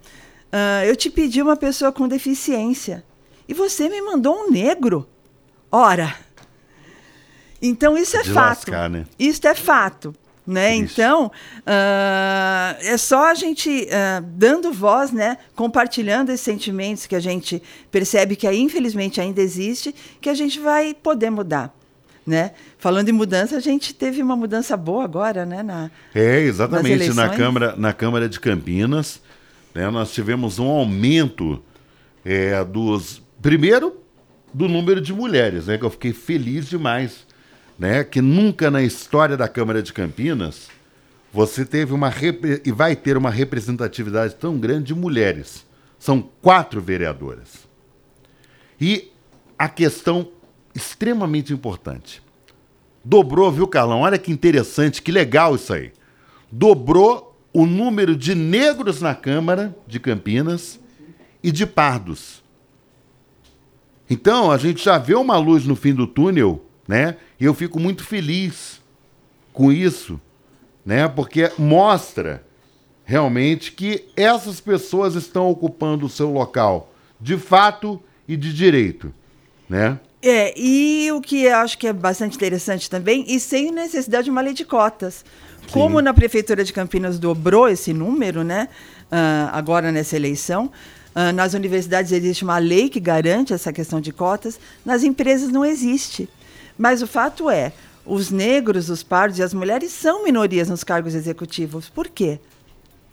uh, 0.46 0.86
eu 0.86 0.96
te 0.96 1.10
pedi 1.10 1.42
uma 1.42 1.58
pessoa 1.58 1.92
com 1.92 2.08
deficiência 2.08 3.04
e 3.50 3.54
você 3.54 3.90
me 3.90 4.02
mandou 4.02 4.34
um 4.34 4.50
negro. 4.50 5.06
Ora, 5.70 6.16
então 7.62 7.98
isso 7.98 8.18
é 8.18 8.24
De 8.24 8.32
fato. 8.32 8.70
Lascar, 8.70 8.90
né? 8.90 9.06
Isso 9.18 9.48
é 9.48 9.56
fato. 9.56 10.16
Né? 10.50 10.76
Então, 10.76 11.28
uh, 11.28 12.76
é 12.82 12.98
só 12.98 13.30
a 13.30 13.36
gente 13.36 13.70
uh, 13.70 14.24
dando 14.34 14.74
voz, 14.74 15.12
né? 15.12 15.38
compartilhando 15.56 16.32
esses 16.32 16.42
sentimentos 16.42 17.06
que 17.06 17.16
a 17.16 17.20
gente 17.20 17.62
percebe 17.92 18.36
que 18.36 18.52
infelizmente 18.52 19.22
ainda 19.22 19.42
existe, 19.42 19.94
que 20.20 20.28
a 20.28 20.34
gente 20.34 20.60
vai 20.60 20.96
poder 20.96 21.30
mudar. 21.30 21.72
Né? 22.26 22.52
Falando 22.80 23.10
em 23.10 23.12
mudança, 23.12 23.58
a 23.58 23.60
gente 23.60 23.94
teve 23.94 24.24
uma 24.24 24.36
mudança 24.36 24.76
boa 24.76 25.04
agora, 25.04 25.46
né? 25.46 25.62
Na, 25.62 25.92
é, 26.16 26.40
exatamente. 26.40 27.14
Na 27.14 27.30
Câmara, 27.30 27.76
na 27.78 27.94
Câmara 27.94 28.28
de 28.28 28.40
Campinas, 28.40 29.22
né, 29.74 29.88
nós 29.90 30.12
tivemos 30.12 30.58
um 30.58 30.68
aumento 30.68 31.62
é, 32.26 32.64
dos. 32.64 33.22
Primeiro, 33.42 33.98
do 34.54 34.68
número 34.68 35.00
de 35.00 35.14
mulheres, 35.14 35.68
né? 35.68 35.78
Que 35.78 35.86
eu 35.86 35.90
fiquei 35.90 36.14
feliz 36.14 36.68
demais. 36.68 37.29
Né, 37.80 38.04
que 38.04 38.22
nunca 38.22 38.70
na 38.70 38.84
história 38.84 39.38
da 39.38 39.48
Câmara 39.48 39.82
de 39.82 39.94
Campinas 39.94 40.68
você 41.32 41.64
teve 41.64 41.94
uma 41.94 42.12
e 42.66 42.72
vai 42.74 42.94
ter 42.94 43.16
uma 43.16 43.30
representatividade 43.30 44.36
tão 44.36 44.58
grande 44.58 44.88
de 44.88 44.96
mulheres. 44.96 45.66
São 45.98 46.22
quatro 46.42 46.82
vereadoras. 46.82 47.70
E 48.82 49.12
a 49.58 49.70
questão 49.70 50.30
extremamente 50.76 51.54
importante. 51.54 52.22
Dobrou, 53.04 53.52
viu, 53.52 53.68
Carlão? 53.68 54.02
Olha 54.02 54.18
que 54.18 54.32
interessante, 54.32 55.02
que 55.02 55.12
legal 55.12 55.56
isso 55.56 55.74
aí. 55.74 55.92
Dobrou 56.52 57.38
o 57.54 57.66
número 57.66 58.16
de 58.16 58.36
negros 58.36 59.02
na 59.02 59.16
Câmara 59.16 59.76
de 59.88 60.00
Campinas 60.00 60.80
e 61.42 61.52
de 61.52 61.66
pardos. 61.66 62.44
Então, 64.10 64.52
a 64.52 64.58
gente 64.58 64.84
já 64.84 64.98
vê 64.98 65.16
uma 65.16 65.38
luz 65.38 65.66
no 65.66 65.76
fim 65.76 65.94
do 65.94 66.08
túnel, 66.08 66.66
né? 66.88 67.18
E 67.40 67.46
eu 67.46 67.54
fico 67.54 67.80
muito 67.80 68.04
feliz 68.04 68.82
com 69.54 69.72
isso, 69.72 70.20
né? 70.86 71.08
Porque 71.08 71.52
mostra 71.58 72.44
realmente 73.06 73.72
que 73.72 74.06
essas 74.16 74.60
pessoas 74.60 75.16
estão 75.16 75.50
ocupando 75.50 76.06
o 76.06 76.10
seu 76.10 76.32
local 76.32 76.94
de 77.20 77.38
fato 77.38 78.02
e 78.28 78.38
de 78.38 78.54
direito, 78.54 79.14
né? 79.68 80.00
É, 80.22 80.54
e 80.60 81.10
o 81.14 81.22
que 81.22 81.44
eu 81.44 81.56
acho 81.58 81.78
que 81.78 81.88
é 81.88 81.94
bastante 81.94 82.36
interessante 82.36 82.90
também, 82.90 83.24
e 83.28 83.40
sem 83.40 83.72
necessidade 83.72 84.26
de 84.26 84.30
uma 84.30 84.42
lei 84.42 84.54
de 84.54 84.66
cotas. 84.66 85.24
Sim. 85.62 85.68
Como 85.72 86.02
na 86.02 86.14
Prefeitura 86.14 86.64
de 86.64 86.74
Campinas 86.74 87.18
dobrou 87.18 87.70
esse 87.70 87.94
número, 87.94 88.44
né? 88.44 88.68
Uh, 89.06 89.50
agora 89.54 89.92
nessa 89.92 90.16
eleição, 90.16 90.72
uh, 91.16 91.32
nas 91.34 91.54
universidades 91.54 92.12
existe 92.12 92.44
uma 92.44 92.58
lei 92.58 92.90
que 92.90 93.00
garante 93.00 93.54
essa 93.54 93.72
questão 93.72 94.02
de 94.02 94.12
cotas, 94.12 94.60
nas 94.86 95.04
empresas 95.04 95.50
não 95.50 95.66
existe. 95.66 96.30
Mas 96.80 97.02
o 97.02 97.08
fato 97.08 97.50
é, 97.50 97.74
os 98.06 98.32
negros, 98.32 98.90
os 98.90 99.04
pardos 99.04 99.38
e 99.38 99.44
as 99.44 99.54
mulheres 99.54 99.92
são 99.92 100.24
minorias 100.24 100.70
nos 100.70 100.82
cargos 100.82 101.14
executivos. 101.14 101.90
Por 101.90 102.08
quê? 102.08 102.40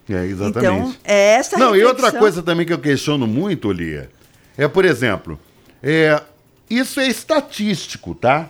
É, 0.08 0.24
exatamente. 0.24 0.58
Então, 0.58 0.94
é 1.02 1.34
essa 1.34 1.58
Não, 1.58 1.72
reflexão... 1.72 1.76
e 1.76 2.04
outra 2.04 2.12
coisa 2.16 2.44
também 2.44 2.64
que 2.64 2.72
eu 2.72 2.78
questiono 2.78 3.26
muito, 3.26 3.72
Lia, 3.72 4.08
é, 4.56 4.68
por 4.68 4.84
exemplo, 4.84 5.36
é, 5.82 6.22
isso 6.70 7.00
é 7.00 7.08
estatístico, 7.08 8.14
tá? 8.14 8.48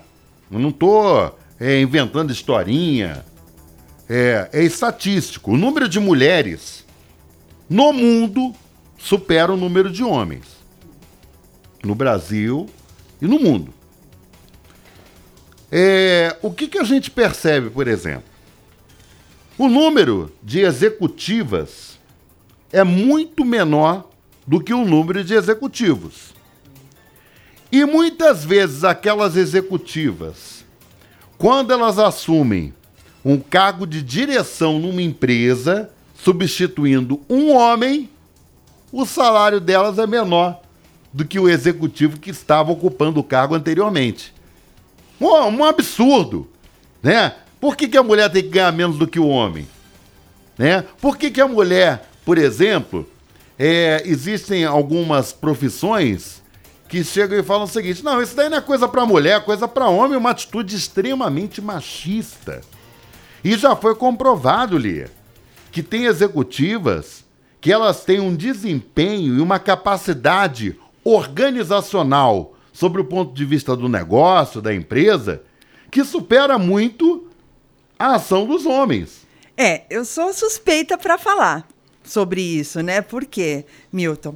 Eu 0.53 0.59
não 0.59 0.69
estou 0.69 1.39
é, 1.59 1.81
inventando 1.81 2.31
historinha. 2.31 3.25
É, 4.09 4.51
é 4.53 4.63
estatístico. 4.63 5.53
O 5.53 5.57
número 5.57 5.89
de 5.89 5.99
mulheres 5.99 6.85
no 7.69 7.91
mundo 7.93 8.55
supera 8.99 9.51
o 9.51 9.57
número 9.57 9.91
de 9.91 10.05
homens. 10.05 10.45
No 11.83 11.95
Brasil 11.95 12.69
e 13.21 13.27
no 13.27 13.41
mundo. 13.41 13.73
É, 15.71 16.37
o 16.43 16.51
que, 16.51 16.69
que 16.69 16.79
a 16.79 16.85
gente 16.85 17.11
percebe, 17.11 17.71
por 17.71 17.89
exemplo? 17.89 18.25
O 19.59 19.69
número 19.69 20.33
de 20.43 20.61
executivas 20.61 21.99
é 22.73 22.85
muito 22.85 23.45
menor 23.45 24.09
do 24.47 24.61
que 24.61 24.73
o 24.73 24.85
número 24.85 25.25
de 25.25 25.35
executivos. 25.35 26.35
E 27.73 27.85
muitas 27.85 28.45
vezes 28.45 28.85
aquelas 28.85 29.37
executivas, 29.37 30.65
quando 31.37 31.73
elas 31.73 31.99
assumem 31.99 32.73
um 33.25 33.39
cargo 33.39 33.87
de 33.87 34.03
direção 34.03 34.79
numa 34.79 35.03
empresa, 35.03 35.91
substituindo 36.15 37.21
um 37.29 37.53
homem, 37.53 38.09
o 38.93 39.05
salário 39.05 39.61
delas 39.61 39.99
é 39.99 40.07
menor 40.07 40.61
do 41.13 41.25
que 41.25 41.39
o 41.39 41.49
executivo 41.49 42.21
que 42.21 42.31
estava 42.31 42.71
ocupando 42.71 43.19
o 43.19 43.25
cargo 43.25 43.55
anteriormente. 43.55 44.36
Um, 45.21 45.27
um 45.27 45.65
absurdo, 45.65 46.49
né? 47.03 47.35
Por 47.61 47.77
que, 47.77 47.89
que 47.89 47.97
a 47.97 48.03
mulher 48.03 48.31
tem 48.31 48.43
que 48.43 48.51
ganhar 48.51 48.73
menos 48.73 48.99
do 48.99 49.07
que 49.07 49.19
o 49.19 49.29
homem? 49.29 49.67
Né? 50.59 50.85
Por 51.01 51.17
que, 51.17 51.31
que 51.31 51.41
a 51.41 51.49
mulher, 51.49 52.09
por 52.25 52.39
exemplo, 52.39 53.09
é, 53.59 54.03
existem 54.05 54.65
algumas 54.65 55.33
profissões 55.33 56.43
que 56.89 57.03
chegam 57.03 57.39
e 57.39 57.43
falam 57.43 57.65
o 57.65 57.69
seguinte: 57.69 58.05
não, 58.05 58.23
isso 58.23 58.37
daí 58.37 58.49
não 58.49 58.59
é 58.59 58.61
coisa 58.61 58.87
para 58.87 59.07
mulher, 59.07 59.39
é 59.39 59.41
coisa 59.41 59.67
para 59.67 59.89
homem, 59.89 60.17
uma 60.17 60.31
atitude 60.31 60.77
extremamente 60.77 61.61
machista. 61.61 62.61
E 63.43 63.57
já 63.57 63.77
foi 63.77 63.95
comprovado, 63.95 64.77
Lia, 64.77 65.11
que 65.71 65.83
tem 65.83 66.05
executivas 66.05 67.25
que 67.61 67.73
elas 67.73 68.05
têm 68.05 68.21
um 68.21 68.35
desempenho 68.35 69.37
e 69.37 69.41
uma 69.41 69.59
capacidade 69.59 70.77
organizacional 71.05 72.56
sobre 72.77 73.01
o 73.01 73.05
ponto 73.07 73.33
de 73.33 73.43
vista 73.43 73.75
do 73.75 73.89
negócio, 73.89 74.61
da 74.61 74.75
empresa, 74.75 75.43
que 75.91 76.05
supera 76.05 76.59
muito 76.59 77.27
a 77.99 78.17
ação 78.17 78.47
dos 78.47 78.67
homens. 78.67 79.27
É, 79.57 79.85
eu 79.89 80.05
sou 80.05 80.31
suspeita 80.35 80.99
para 80.99 81.17
falar 81.17 81.67
sobre 82.05 82.43
isso, 82.43 82.83
né? 82.83 83.01
Por 83.01 83.25
quê, 83.25 83.65
Milton? 83.91 84.35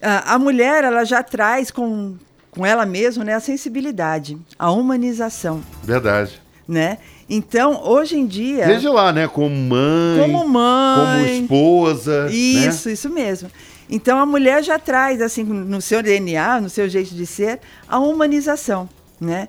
A, 0.00 0.38
mulher, 0.38 0.82
ela 0.82 1.04
já 1.04 1.22
traz 1.22 1.70
com, 1.70 2.16
com 2.50 2.64
ela 2.64 2.86
mesma 2.86 3.22
né, 3.22 3.34
a 3.34 3.40
sensibilidade, 3.40 4.38
a 4.58 4.70
humanização. 4.70 5.62
Verdade. 5.82 6.40
Né? 6.66 6.96
Então, 7.28 7.82
hoje 7.84 8.16
em 8.16 8.26
dia. 8.26 8.64
Desde 8.64 8.88
lá, 8.88 9.12
né? 9.12 9.28
Como 9.28 9.54
mãe. 9.54 10.20
Como 10.20 10.48
mãe. 10.48 11.26
Como 11.26 11.42
esposa. 11.42 12.28
Isso, 12.30 12.88
né? 12.88 12.94
isso 12.94 13.10
mesmo. 13.10 13.50
Então, 13.88 14.18
a 14.18 14.26
mulher 14.26 14.62
já 14.62 14.78
traz, 14.78 15.20
assim, 15.20 15.42
no 15.44 15.80
seu 15.80 16.02
DNA, 16.02 16.60
no 16.60 16.70
seu 16.70 16.88
jeito 16.88 17.14
de 17.14 17.26
ser, 17.26 17.60
a 17.88 17.98
humanização, 17.98 18.88
né? 19.20 19.46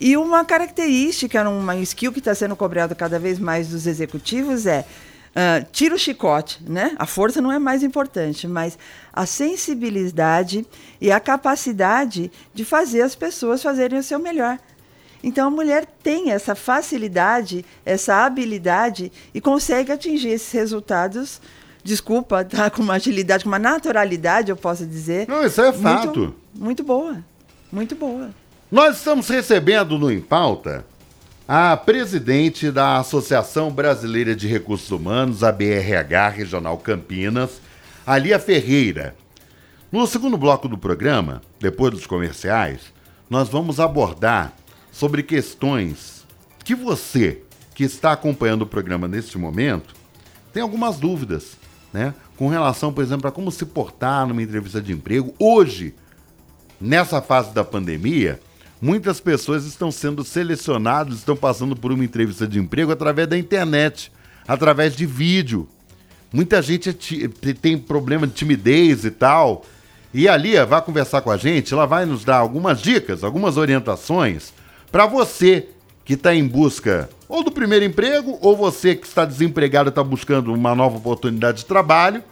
E 0.00 0.16
uma 0.16 0.44
característica, 0.44 1.48
uma 1.48 1.74
skill 1.76 2.12
que 2.12 2.20
está 2.20 2.34
sendo 2.34 2.54
cobrado 2.54 2.94
cada 2.94 3.18
vez 3.18 3.38
mais 3.38 3.68
dos 3.68 3.86
executivos 3.86 4.64
é 4.64 4.84
uh, 5.30 5.66
tira 5.72 5.94
o 5.94 5.98
chicote, 5.98 6.62
né? 6.64 6.94
A 6.98 7.06
força 7.06 7.40
não 7.40 7.50
é 7.50 7.58
mais 7.58 7.82
importante, 7.82 8.46
mas 8.46 8.78
a 9.12 9.26
sensibilidade 9.26 10.64
e 11.00 11.10
a 11.10 11.18
capacidade 11.18 12.30
de 12.54 12.64
fazer 12.64 13.02
as 13.02 13.14
pessoas 13.16 13.62
fazerem 13.62 13.98
o 13.98 14.02
seu 14.02 14.18
melhor. 14.18 14.58
Então 15.22 15.48
a 15.48 15.50
mulher 15.50 15.84
tem 15.84 16.30
essa 16.30 16.54
facilidade, 16.54 17.64
essa 17.84 18.24
habilidade 18.24 19.10
e 19.34 19.40
consegue 19.40 19.90
atingir 19.90 20.28
esses 20.28 20.52
resultados. 20.52 21.40
Desculpa, 21.88 22.44
tá 22.44 22.68
com 22.68 22.82
uma 22.82 22.94
agilidade, 22.94 23.44
com 23.44 23.48
uma 23.48 23.58
naturalidade, 23.58 24.50
eu 24.50 24.56
posso 24.56 24.84
dizer. 24.84 25.26
Não, 25.26 25.42
isso 25.42 25.58
é 25.62 25.72
fato. 25.72 26.18
Muito, 26.18 26.34
muito 26.54 26.84
boa. 26.84 27.24
Muito 27.72 27.94
boa. 27.94 28.28
Nós 28.70 28.98
estamos 28.98 29.26
recebendo 29.26 29.98
no 29.98 30.12
Em 30.12 30.20
Pauta 30.20 30.84
a 31.48 31.74
presidente 31.78 32.70
da 32.70 32.98
Associação 32.98 33.70
Brasileira 33.70 34.36
de 34.36 34.46
Recursos 34.46 34.90
Humanos, 34.90 35.42
a 35.42 35.50
BRH 35.50 36.28
Regional 36.28 36.76
Campinas, 36.76 37.58
Alia 38.06 38.38
Ferreira. 38.38 39.16
No 39.90 40.06
segundo 40.06 40.36
bloco 40.36 40.68
do 40.68 40.76
programa, 40.76 41.40
depois 41.58 41.90
dos 41.94 42.06
comerciais, 42.06 42.92
nós 43.30 43.48
vamos 43.48 43.80
abordar 43.80 44.52
sobre 44.92 45.22
questões 45.22 46.26
que 46.62 46.74
você, 46.74 47.40
que 47.74 47.82
está 47.82 48.12
acompanhando 48.12 48.60
o 48.60 48.66
programa 48.66 49.08
neste 49.08 49.38
momento, 49.38 49.94
tem 50.52 50.62
algumas 50.62 50.98
dúvidas, 50.98 51.56
né? 51.92 52.14
Com 52.36 52.48
relação, 52.48 52.92
por 52.92 53.02
exemplo, 53.02 53.28
a 53.28 53.32
como 53.32 53.50
se 53.50 53.64
portar 53.66 54.26
numa 54.26 54.42
entrevista 54.42 54.80
de 54.80 54.92
emprego. 54.92 55.34
Hoje, 55.38 55.94
nessa 56.80 57.20
fase 57.20 57.52
da 57.52 57.64
pandemia, 57.64 58.40
Muitas 58.80 59.18
pessoas 59.18 59.64
estão 59.64 59.90
sendo 59.90 60.22
selecionadas, 60.22 61.18
estão 61.18 61.36
passando 61.36 61.74
por 61.74 61.90
uma 61.90 62.04
entrevista 62.04 62.46
de 62.46 62.60
emprego 62.60 62.92
através 62.92 63.26
da 63.26 63.36
internet, 63.36 64.12
através 64.46 64.94
de 64.94 65.04
vídeo. 65.04 65.68
Muita 66.32 66.62
gente 66.62 66.90
é 66.90 67.52
tem 67.54 67.76
problema 67.76 68.24
de 68.24 68.34
timidez 68.34 69.04
e 69.04 69.10
tal. 69.10 69.64
E 70.14 70.28
a 70.28 70.36
Lia 70.36 70.64
vai 70.64 70.80
conversar 70.80 71.22
com 71.22 71.30
a 71.30 71.36
gente, 71.36 71.74
ela 71.74 71.86
vai 71.86 72.06
nos 72.06 72.24
dar 72.24 72.36
algumas 72.36 72.80
dicas, 72.80 73.24
algumas 73.24 73.56
orientações 73.56 74.52
para 74.92 75.06
você 75.06 75.68
que 76.04 76.14
está 76.14 76.34
em 76.34 76.46
busca 76.46 77.10
ou 77.28 77.44
do 77.44 77.50
primeiro 77.50 77.84
emprego, 77.84 78.38
ou 78.40 78.56
você 78.56 78.94
que 78.94 79.06
está 79.06 79.24
desempregado 79.24 79.90
está 79.90 80.02
buscando 80.02 80.52
uma 80.52 80.74
nova 80.74 80.96
oportunidade 80.96 81.58
de 81.58 81.66
trabalho 81.66 82.22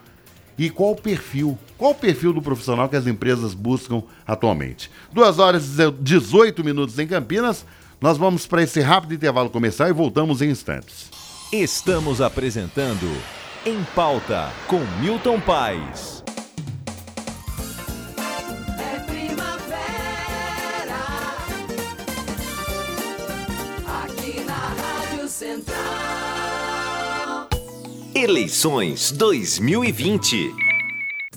e 0.58 0.70
qual 0.70 0.92
o 0.92 0.96
perfil? 0.96 1.58
Qual 1.76 1.90
o 1.90 1.94
perfil 1.94 2.32
do 2.32 2.40
profissional 2.40 2.88
que 2.88 2.96
as 2.96 3.06
empresas 3.06 3.52
buscam 3.52 4.02
atualmente? 4.26 4.90
2 5.12 5.38
horas 5.38 5.78
e 5.78 5.90
18 5.90 6.64
minutos 6.64 6.98
em 6.98 7.06
Campinas. 7.06 7.66
Nós 8.00 8.16
vamos 8.16 8.46
para 8.46 8.62
esse 8.62 8.80
rápido 8.80 9.14
intervalo 9.14 9.50
comercial 9.50 9.88
e 9.88 9.92
voltamos 9.92 10.40
em 10.40 10.50
instantes. 10.50 11.10
Estamos 11.52 12.20
apresentando 12.20 13.06
Em 13.64 13.82
Pauta 13.94 14.50
com 14.66 14.80
Milton 15.00 15.40
Paes. 15.40 16.15
Eleições 28.28 29.12
2020. 29.12 30.52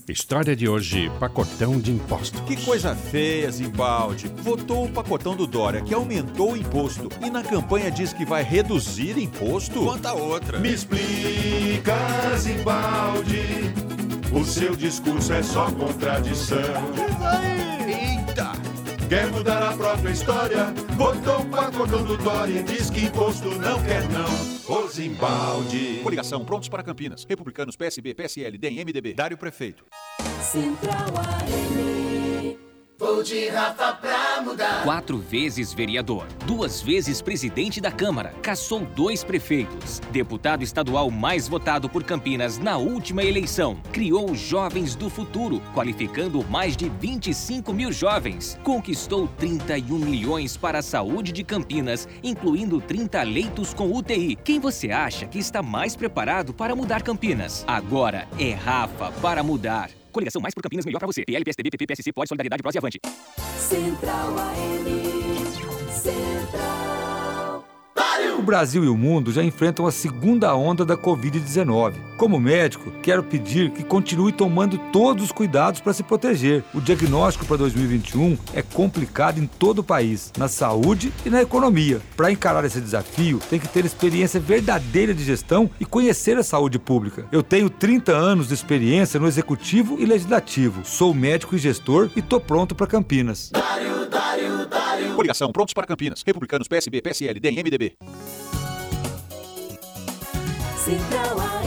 História 0.10 0.56
de 0.56 0.67
hoje, 0.67 1.12
pacotão 1.19 1.80
de 1.80 1.91
imposto. 1.91 2.41
Que 2.41 2.58
coisa 2.65 2.95
feia, 2.95 3.52
Zimbaldi. 3.52 4.28
Votou 4.38 4.86
o 4.86 4.89
pacotão 4.89 5.36
do 5.36 5.45
Dória, 5.45 5.84
que 5.84 5.93
aumentou 5.93 6.54
o 6.54 6.58
imposto. 6.58 7.08
E 7.23 7.30
na 7.30 7.43
campanha 7.43 7.91
diz 7.91 8.12
que 8.12 8.25
vai 8.25 8.41
reduzir 8.41 9.19
imposto? 9.19 9.84
Quanta 9.84 10.13
outra. 10.13 10.58
Me 10.58 10.73
explica, 10.73 11.95
Zimbaldi. 12.36 13.71
O 14.34 14.43
seu 14.43 14.75
discurso 14.75 15.32
é 15.32 15.43
só 15.43 15.69
contradição. 15.69 16.58
Diz 16.95 17.21
aí. 17.21 17.79
Quer 19.10 19.26
mudar 19.32 19.63
a 19.63 19.76
própria 19.76 20.12
história? 20.12 20.65
Votou 20.95 21.39
o 21.39 21.45
pacotão 21.50 22.04
do 22.04 22.15
Dória 22.15 22.60
e 22.60 22.63
diz 22.63 22.91
que 22.91 23.06
imposto 23.06 23.50
não 23.56 23.84
quer 23.84 24.04
não. 24.10 24.30
O 24.67 24.88
Zimbaldi. 24.88 26.02
Coligação 26.04 26.45
Prontos 26.45 26.69
para 26.69 26.84
Campinas. 26.84 27.26
Republicanos, 27.28 27.76
PSB, 27.76 28.13
PSL, 28.13 28.56
DEM, 28.60 28.86
MDB. 28.86 29.15
Dário 29.15 29.36
Prefeito. 29.36 29.84
Central 30.43 31.08
AM. 31.17 32.60
Vou 33.00 33.24
de 33.24 33.50
Rafa 33.50 33.93
mudar. 34.41 34.84
Quatro 34.84 35.17
vezes 35.17 35.73
vereador, 35.73 36.28
duas 36.45 36.82
vezes 36.82 37.21
presidente 37.21 37.80
da 37.80 37.91
Câmara, 37.91 38.34
caçou 38.41 38.82
dois 38.95 39.23
prefeitos. 39.23 39.99
Deputado 40.12 40.63
estadual 40.63 41.10
mais 41.12 41.47
votado 41.47 41.89
por 41.89 42.04
Campinas 42.04 42.58
na 42.58 42.78
última 42.78 43.23
eleição. 43.23 43.78
Criou 43.91 44.34
Jovens 44.34 44.95
do 44.95 45.10
Futuro, 45.10 45.62
qualificando 45.73 46.43
mais 46.49 46.75
de 46.75 46.89
25 46.89 47.73
mil 47.73 47.91
jovens. 47.91 48.58
Conquistou 48.63 49.28
31 49.38 49.97
milhões 49.97 50.58
para 50.58 50.80
a 50.80 50.84
saúde 50.84 51.32
de 51.32 51.43
Campinas, 51.43 52.08
incluindo 52.23 52.82
30 52.82 53.21
leitos 53.23 53.73
com 53.73 53.91
UTI. 53.91 54.36
Quem 54.38 54.60
você 54.60 54.91
acha 54.91 55.25
que 55.25 55.39
está 55.39 55.62
mais 55.62 55.95
preparado 55.95 56.54
para 56.54 56.75
mudar 56.75 57.02
Campinas? 57.02 57.63
Agora 57.67 58.28
é 58.38 58.54
Rafa 58.54 59.12
para 59.21 59.43
mudar. 59.43 59.99
Coligação 60.12 60.41
mais 60.41 60.54
por 60.54 60.62
Campinas, 60.62 60.86
melhor 60.86 61.00
para 61.00 61.08
você. 61.08 61.24
PL, 61.24 61.43
PSDB, 61.43 61.69
PP, 61.69 61.88
PSC, 61.88 62.12
pode, 62.13 62.28
Solidariedade, 62.28 62.62
Prós 62.62 62.76
e 62.76 62.78
Avante. 62.78 63.00
Central 63.58 64.38
AM. 64.38 65.10
Central. 65.91 67.19
O 68.40 68.42
Brasil 68.42 68.86
e 68.86 68.88
o 68.88 68.96
mundo 68.96 69.34
já 69.34 69.44
enfrentam 69.44 69.86
a 69.86 69.92
segunda 69.92 70.56
onda 70.56 70.86
da 70.86 70.96
Covid-19. 70.96 71.96
Como 72.16 72.40
médico, 72.40 72.90
quero 73.02 73.22
pedir 73.22 73.70
que 73.72 73.84
continue 73.84 74.32
tomando 74.32 74.78
todos 74.94 75.26
os 75.26 75.32
cuidados 75.34 75.82
para 75.82 75.92
se 75.92 76.04
proteger. 76.04 76.64
O 76.74 76.80
diagnóstico 76.80 77.46
para 77.46 77.58
2021 77.58 78.38
é 78.54 78.62
complicado 78.62 79.40
em 79.40 79.46
todo 79.46 79.80
o 79.80 79.84
país, 79.84 80.32
na 80.38 80.48
saúde 80.48 81.12
e 81.26 81.30
na 81.30 81.42
economia. 81.42 82.00
Para 82.16 82.32
encarar 82.32 82.64
esse 82.64 82.80
desafio, 82.80 83.40
tem 83.50 83.60
que 83.60 83.68
ter 83.68 83.84
experiência 83.84 84.40
verdadeira 84.40 85.14
de 85.14 85.26
gestão 85.26 85.70
e 85.78 85.84
conhecer 85.84 86.38
a 86.38 86.44
saúde 86.44 86.80
pública. 86.80 87.26
Eu 87.34 87.44
tenho 87.44 87.70
30 87.70 88.14
anos 88.14 88.48
de 88.48 88.54
experiência 88.54 89.20
no 89.20 89.28
executivo 89.28 89.98
e 90.00 90.06
legislativo. 90.06 90.86
Sou 90.86 91.14
médico 91.14 91.56
e 91.56 91.60
gestor 91.60 92.10
e 92.16 92.22
tô 92.22 92.40
pronto 92.40 92.74
para 92.74 92.88
Campinas. 92.88 93.50
Dário, 93.52 94.10
Dário, 94.10 94.29
Dário. 94.65 95.15
Coligação 95.15 95.52
Prontos 95.52 95.74
para 95.74 95.86
Campinas. 95.86 96.24
Republicanos, 96.26 96.67
PSB, 96.67 97.02
PSL, 97.02 97.39
DEM, 97.39 97.63
MDB. 97.63 97.95
Central. 100.78 101.59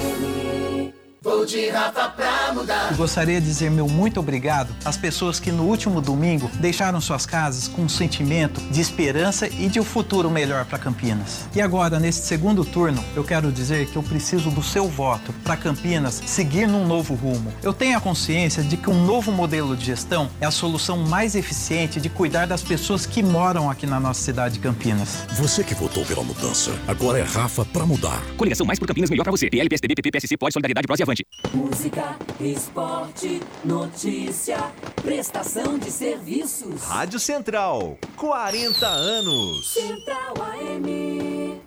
Vou 1.23 1.47
de 1.47 1.69
Rafa 1.69 2.09
pra 2.09 2.53
mudar. 2.53 2.97
Gostaria 2.97 3.41
de 3.41 3.47
dizer 3.47 3.71
meu 3.71 3.87
muito 3.87 4.19
obrigado 4.19 4.75
às 4.85 4.97
pessoas 4.97 5.39
que 5.39 5.53
no 5.53 5.63
último 5.63 6.01
domingo 6.01 6.51
deixaram 6.55 7.01
suas 7.01 7.25
casas 7.25 7.69
com 7.69 7.83
um 7.83 7.89
sentimento 7.89 8.61
de 8.73 8.81
esperança 8.81 9.47
e 9.47 9.69
de 9.69 9.79
um 9.79 9.85
futuro 9.85 10.29
melhor 10.29 10.65
para 10.65 10.81
Campinas. 10.81 11.47
E 11.55 11.61
agora, 11.61 12.01
neste 12.01 12.27
segundo 12.27 12.65
turno, 12.65 13.05
eu 13.15 13.23
quero 13.23 13.53
dizer 13.53 13.87
que 13.87 13.95
eu 13.95 14.03
preciso 14.03 14.51
do 14.51 14.65
seu 14.65 14.89
voto 14.89 15.33
para 15.45 15.57
Campinas 15.57 16.21
seguir 16.27 16.67
num 16.67 16.85
novo 16.89 17.15
rumo. 17.15 17.53
Eu 17.63 17.73
tenho 17.73 17.97
a 17.97 18.01
consciência 18.01 18.61
de 18.61 18.77
que 18.77 18.91
um 18.91 19.07
novo 19.07 19.31
modelo 19.31 19.77
de 19.77 19.85
gestão 19.85 20.29
é 20.41 20.47
a 20.47 20.51
solução 20.51 20.97
mais 20.99 21.37
eficiente 21.37 22.01
de 22.01 22.09
cuidar 22.09 22.47
das 22.47 22.63
pessoas 22.63 23.07
que 23.07 23.23
moram 23.23 23.71
aqui 23.71 23.87
na 23.87 24.01
nossa 24.01 24.21
cidade 24.21 24.55
de 24.55 24.61
Campinas. 24.61 25.25
Você 25.35 25.63
que 25.63 25.75
votou 25.75 26.05
pela 26.05 26.25
mudança, 26.25 26.73
agora 26.89 27.21
é 27.21 27.23
Rafa 27.23 27.65
para 27.65 27.87
mudar. 27.87 28.21
Coligação 28.37 28.67
mais 28.67 28.81
por 28.81 28.89
Campinas, 28.89 29.09
melhor 29.09 29.23
para 29.23 29.31
você. 29.31 29.49
PL, 29.49 29.69
PSDB, 29.69 29.95
PP, 29.95 30.11
PSC, 30.11 30.37
pode, 30.37 30.53
Solidariedade, 30.53 30.85
Prós 30.89 30.99
e 30.99 31.12
Avante. 31.13 31.27
Música, 31.53 32.17
esporte, 32.41 33.41
notícia, 33.65 34.59
prestação 35.03 35.79
de 35.79 35.91
serviços. 35.91 36.83
Rádio 36.83 37.21
Central, 37.21 37.99
40 38.17 38.87
anos. 38.87 39.73
Central 39.73 40.35
AM. 40.41 41.61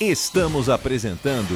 Estamos 0.00 0.68
apresentando 0.68 1.54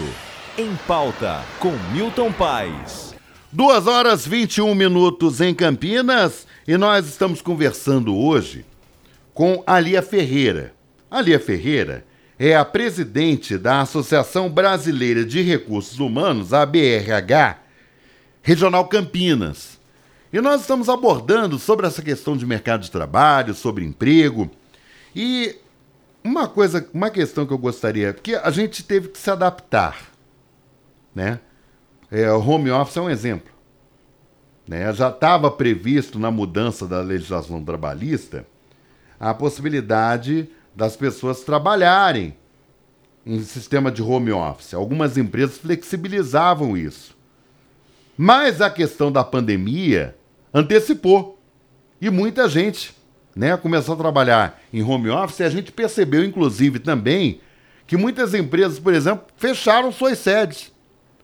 Em 0.59 0.77
Pauta 0.87 1.43
com 1.59 1.73
Milton 1.93 2.33
Paes. 2.33 3.15
Duas 3.51 3.87
horas 3.87 4.27
21 4.27 4.75
minutos 4.75 5.41
em 5.41 5.55
Campinas 5.55 6.47
e 6.69 6.77
nós 6.77 7.07
estamos 7.07 7.41
conversando 7.41 8.15
hoje 8.15 8.67
com 9.33 9.63
Alia 9.67 10.03
Ferreira. 10.03 10.75
Alia 11.11 11.41
Ferreira 11.41 12.06
é 12.39 12.55
a 12.55 12.65
presidente 12.65 13.57
da 13.57 13.81
Associação 13.81 14.51
Brasileira 14.51 15.25
de 15.25 15.41
Recursos 15.43 15.99
Humanos, 15.99 16.53
a 16.53 16.67
BRH, 16.67 17.59
Regional 18.43 18.87
Campinas. 18.89 19.79
E 20.33 20.41
nós 20.41 20.61
estamos 20.61 20.89
abordando 20.89 21.59
sobre 21.59 21.87
essa 21.87 22.03
questão 22.03 22.37
de 22.37 22.45
mercado 22.45 22.83
de 22.83 22.91
trabalho, 22.91 23.55
sobre 23.55 23.85
emprego. 23.85 24.51
E 25.15 25.57
uma 26.23 26.47
coisa, 26.47 26.87
uma 26.93 27.11
questão 27.11 27.47
que 27.47 27.53
eu 27.53 27.59
gostaria, 27.59 28.13
que 28.13 28.35
a 28.35 28.51
gente 28.51 28.83
teve 28.83 29.09
que 29.09 29.19
se 29.19 29.31
adaptar, 29.31 29.97
né? 31.15 31.41
É, 32.11 32.31
o 32.31 32.41
home 32.41 32.71
office 32.71 32.97
é 32.97 33.01
um 33.01 33.11
exemplo. 33.11 33.51
Né? 34.69 34.93
Já 34.93 35.09
estava 35.09 35.51
previsto 35.51 36.19
na 36.19 36.31
mudança 36.31 36.87
da 36.87 37.01
legislação 37.01 37.65
trabalhista 37.65 38.47
a 39.19 39.33
possibilidade 39.33 40.49
das 40.77 40.95
pessoas 40.95 41.41
trabalharem 41.41 42.37
em 43.25 43.43
sistema 43.43 43.91
de 43.91 44.03
home 44.03 44.31
office. 44.31 44.75
Algumas 44.75 45.17
empresas 45.17 45.57
flexibilizavam 45.57 46.77
isso. 46.77 47.17
Mas 48.17 48.61
a 48.61 48.69
questão 48.69 49.11
da 49.11 49.25
pandemia 49.25 50.15
antecipou. 50.53 51.39
E 51.99 52.11
muita 52.11 52.47
gente 52.47 52.95
né, 53.35 53.57
começou 53.57 53.95
a 53.95 53.99
trabalhar 53.99 54.61
em 54.71 54.83
home 54.83 55.09
office 55.09 55.41
e 55.41 55.45
a 55.45 55.49
gente 55.49 55.73
percebeu, 55.73 56.23
inclusive, 56.23 56.79
também 56.79 57.41
que 57.87 57.97
muitas 57.97 58.35
empresas, 58.35 58.79
por 58.79 58.93
exemplo, 58.93 59.25
fecharam 59.37 59.91
suas 59.91 60.19
sedes. 60.19 60.73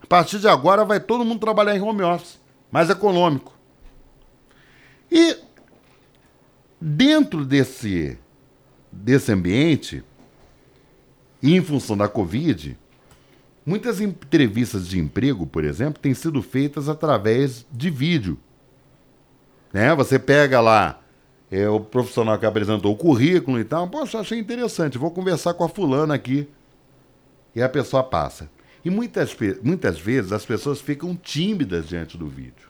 A 0.01 0.07
partir 0.07 0.39
de 0.39 0.47
agora 0.47 0.83
vai 0.83 0.99
todo 0.99 1.23
mundo 1.23 1.39
trabalhar 1.39 1.75
em 1.75 1.81
home 1.81 2.01
office, 2.01 2.39
mais 2.71 2.89
econômico. 2.89 3.53
E 5.11 5.37
dentro 6.81 7.45
desse 7.45 8.17
desse 8.93 9.31
ambiente, 9.31 10.03
e 11.41 11.55
em 11.55 11.61
função 11.61 11.97
da 11.97 12.07
Covid, 12.07 12.77
muitas 13.65 13.99
entrevistas 13.99 14.87
de 14.87 14.99
emprego, 14.99 15.45
por 15.45 15.65
exemplo, 15.65 16.01
têm 16.01 16.13
sido 16.13 16.41
feitas 16.41 16.87
através 16.87 17.65
de 17.71 17.89
vídeo. 17.89 18.39
Né? 19.73 19.93
Você 19.95 20.17
pega 20.17 20.61
lá 20.61 21.01
é, 21.51 21.67
o 21.67 21.79
profissional 21.79 22.39
que 22.39 22.45
apresentou 22.45 22.93
o 22.93 22.97
currículo 22.97 23.59
e 23.59 23.65
tal, 23.65 23.87
poxa, 23.89 24.19
achei 24.19 24.39
interessante, 24.39 24.97
vou 24.97 25.11
conversar 25.11 25.53
com 25.53 25.63
a 25.63 25.69
fulana 25.69 26.13
aqui. 26.13 26.47
E 27.55 27.61
a 27.61 27.69
pessoa 27.69 28.03
passa. 28.03 28.49
E 28.83 28.89
muitas, 28.89 29.35
muitas 29.61 29.99
vezes 29.99 30.31
as 30.31 30.45
pessoas 30.45 30.81
ficam 30.81 31.15
tímidas 31.15 31.87
diante 31.87 32.17
do 32.17 32.27
vídeo. 32.27 32.62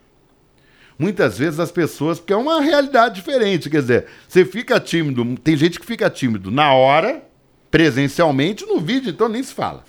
Muitas 0.97 1.37
vezes 1.37 1.59
as 1.59 1.71
pessoas, 1.71 2.19
porque 2.19 2.33
é 2.33 2.37
uma 2.37 2.61
realidade 2.61 3.15
diferente, 3.15 3.69
quer 3.69 3.81
dizer, 3.81 4.05
você 4.27 4.45
fica 4.45 4.79
tímido, 4.79 5.25
tem 5.43 5.57
gente 5.57 5.79
que 5.79 5.85
fica 5.85 6.09
tímido 6.09 6.51
na 6.51 6.73
hora, 6.73 7.23
presencialmente, 7.71 8.65
no 8.65 8.79
vídeo, 8.79 9.09
então 9.09 9.27
nem 9.27 9.41
se 9.41 9.53
fala. 9.53 9.83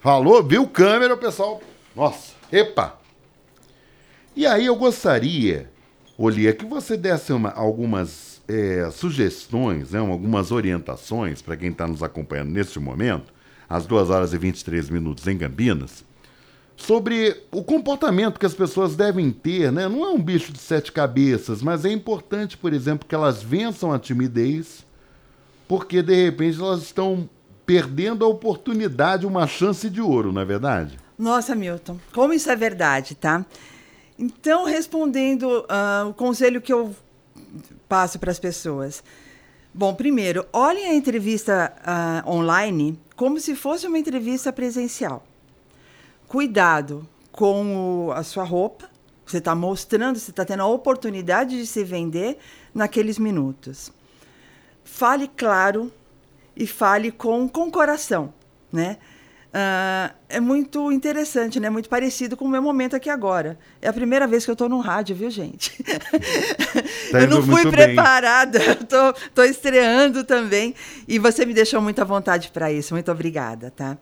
Falou, 0.00 0.42
viu 0.42 0.66
câmera, 0.66 1.14
o 1.14 1.18
pessoal, 1.18 1.60
nossa, 1.94 2.32
epa. 2.50 2.98
E 4.34 4.46
aí 4.46 4.66
eu 4.66 4.76
gostaria, 4.76 5.70
Olia, 6.16 6.52
que 6.52 6.64
você 6.64 6.96
desse 6.96 7.32
uma, 7.32 7.50
algumas 7.50 8.40
é, 8.48 8.88
sugestões, 8.90 9.90
né, 9.90 9.98
algumas 9.98 10.50
orientações 10.50 11.42
para 11.42 11.56
quem 11.56 11.70
está 11.70 11.86
nos 11.86 12.02
acompanhando 12.02 12.50
neste 12.50 12.80
momento, 12.80 13.32
às 13.68 13.84
2 13.84 14.08
horas 14.08 14.32
e 14.32 14.38
23 14.38 14.88
minutos 14.88 15.26
em 15.26 15.36
Campinas, 15.36 16.04
sobre 16.78 17.36
o 17.50 17.62
comportamento 17.62 18.38
que 18.38 18.46
as 18.46 18.54
pessoas 18.54 18.94
devem 18.94 19.32
ter, 19.32 19.72
né? 19.72 19.88
Não 19.88 20.04
é 20.04 20.10
um 20.10 20.22
bicho 20.22 20.52
de 20.52 20.60
sete 20.60 20.92
cabeças, 20.92 21.60
mas 21.60 21.84
é 21.84 21.90
importante, 21.90 22.56
por 22.56 22.72
exemplo, 22.72 23.06
que 23.06 23.14
elas 23.14 23.42
vençam 23.42 23.92
a 23.92 23.98
timidez, 23.98 24.86
porque 25.66 26.00
de 26.00 26.14
repente 26.14 26.58
elas 26.58 26.82
estão 26.82 27.28
perdendo 27.66 28.24
a 28.24 28.28
oportunidade, 28.28 29.26
uma 29.26 29.46
chance 29.46 29.90
de 29.90 30.00
ouro, 30.00 30.32
não 30.32 30.40
é 30.40 30.44
verdade? 30.44 30.96
Nossa, 31.18 31.54
Milton, 31.54 31.98
como 32.14 32.32
isso 32.32 32.48
é 32.48 32.54
verdade, 32.54 33.16
tá? 33.16 33.44
Então, 34.16 34.64
respondendo 34.64 35.44
uh, 35.44 36.08
o 36.08 36.14
conselho 36.14 36.62
que 36.62 36.72
eu 36.72 36.94
passo 37.88 38.20
para 38.20 38.30
as 38.30 38.38
pessoas. 38.38 39.02
Bom, 39.74 39.94
primeiro, 39.94 40.46
olhem 40.52 40.86
a 40.86 40.94
entrevista 40.94 41.72
uh, 42.24 42.30
online 42.30 42.98
como 43.16 43.38
se 43.40 43.56
fosse 43.56 43.86
uma 43.86 43.98
entrevista 43.98 44.52
presencial 44.52 45.27
cuidado 46.28 47.08
com 47.32 48.06
o, 48.06 48.12
a 48.12 48.22
sua 48.22 48.44
roupa. 48.44 48.88
Você 49.26 49.38
está 49.38 49.54
mostrando, 49.54 50.18
você 50.18 50.30
está 50.30 50.44
tendo 50.44 50.62
a 50.62 50.66
oportunidade 50.66 51.58
de 51.58 51.66
se 51.66 51.82
vender 51.82 52.38
naqueles 52.74 53.18
minutos. 53.18 53.92
Fale 54.84 55.28
claro 55.28 55.92
e 56.56 56.66
fale 56.66 57.10
com, 57.10 57.48
com 57.48 57.70
coração, 57.70 58.32
né? 58.72 58.98
Uh, 59.48 60.14
é 60.28 60.40
muito 60.40 60.92
interessante, 60.92 61.58
né? 61.58 61.70
Muito 61.70 61.88
parecido 61.88 62.36
com 62.36 62.44
o 62.44 62.48
meu 62.48 62.60
momento 62.60 62.94
aqui 62.94 63.08
agora. 63.08 63.58
É 63.80 63.88
a 63.88 63.92
primeira 63.92 64.26
vez 64.26 64.44
que 64.44 64.50
eu 64.50 64.54
estou 64.54 64.68
no 64.68 64.78
rádio, 64.78 65.16
viu, 65.16 65.30
gente? 65.30 65.82
Tá 67.10 67.20
eu 67.22 67.28
não 67.28 67.42
fui 67.42 67.70
preparada, 67.70 68.58
estou 68.58 69.12
tô, 69.12 69.20
tô 69.34 69.44
estreando 69.44 70.22
também. 70.22 70.74
E 71.06 71.18
você 71.18 71.46
me 71.46 71.54
deixou 71.54 71.80
muita 71.80 72.04
vontade 72.04 72.50
para 72.50 72.70
isso. 72.70 72.92
Muito 72.92 73.10
obrigada, 73.10 73.70
tá? 73.70 73.96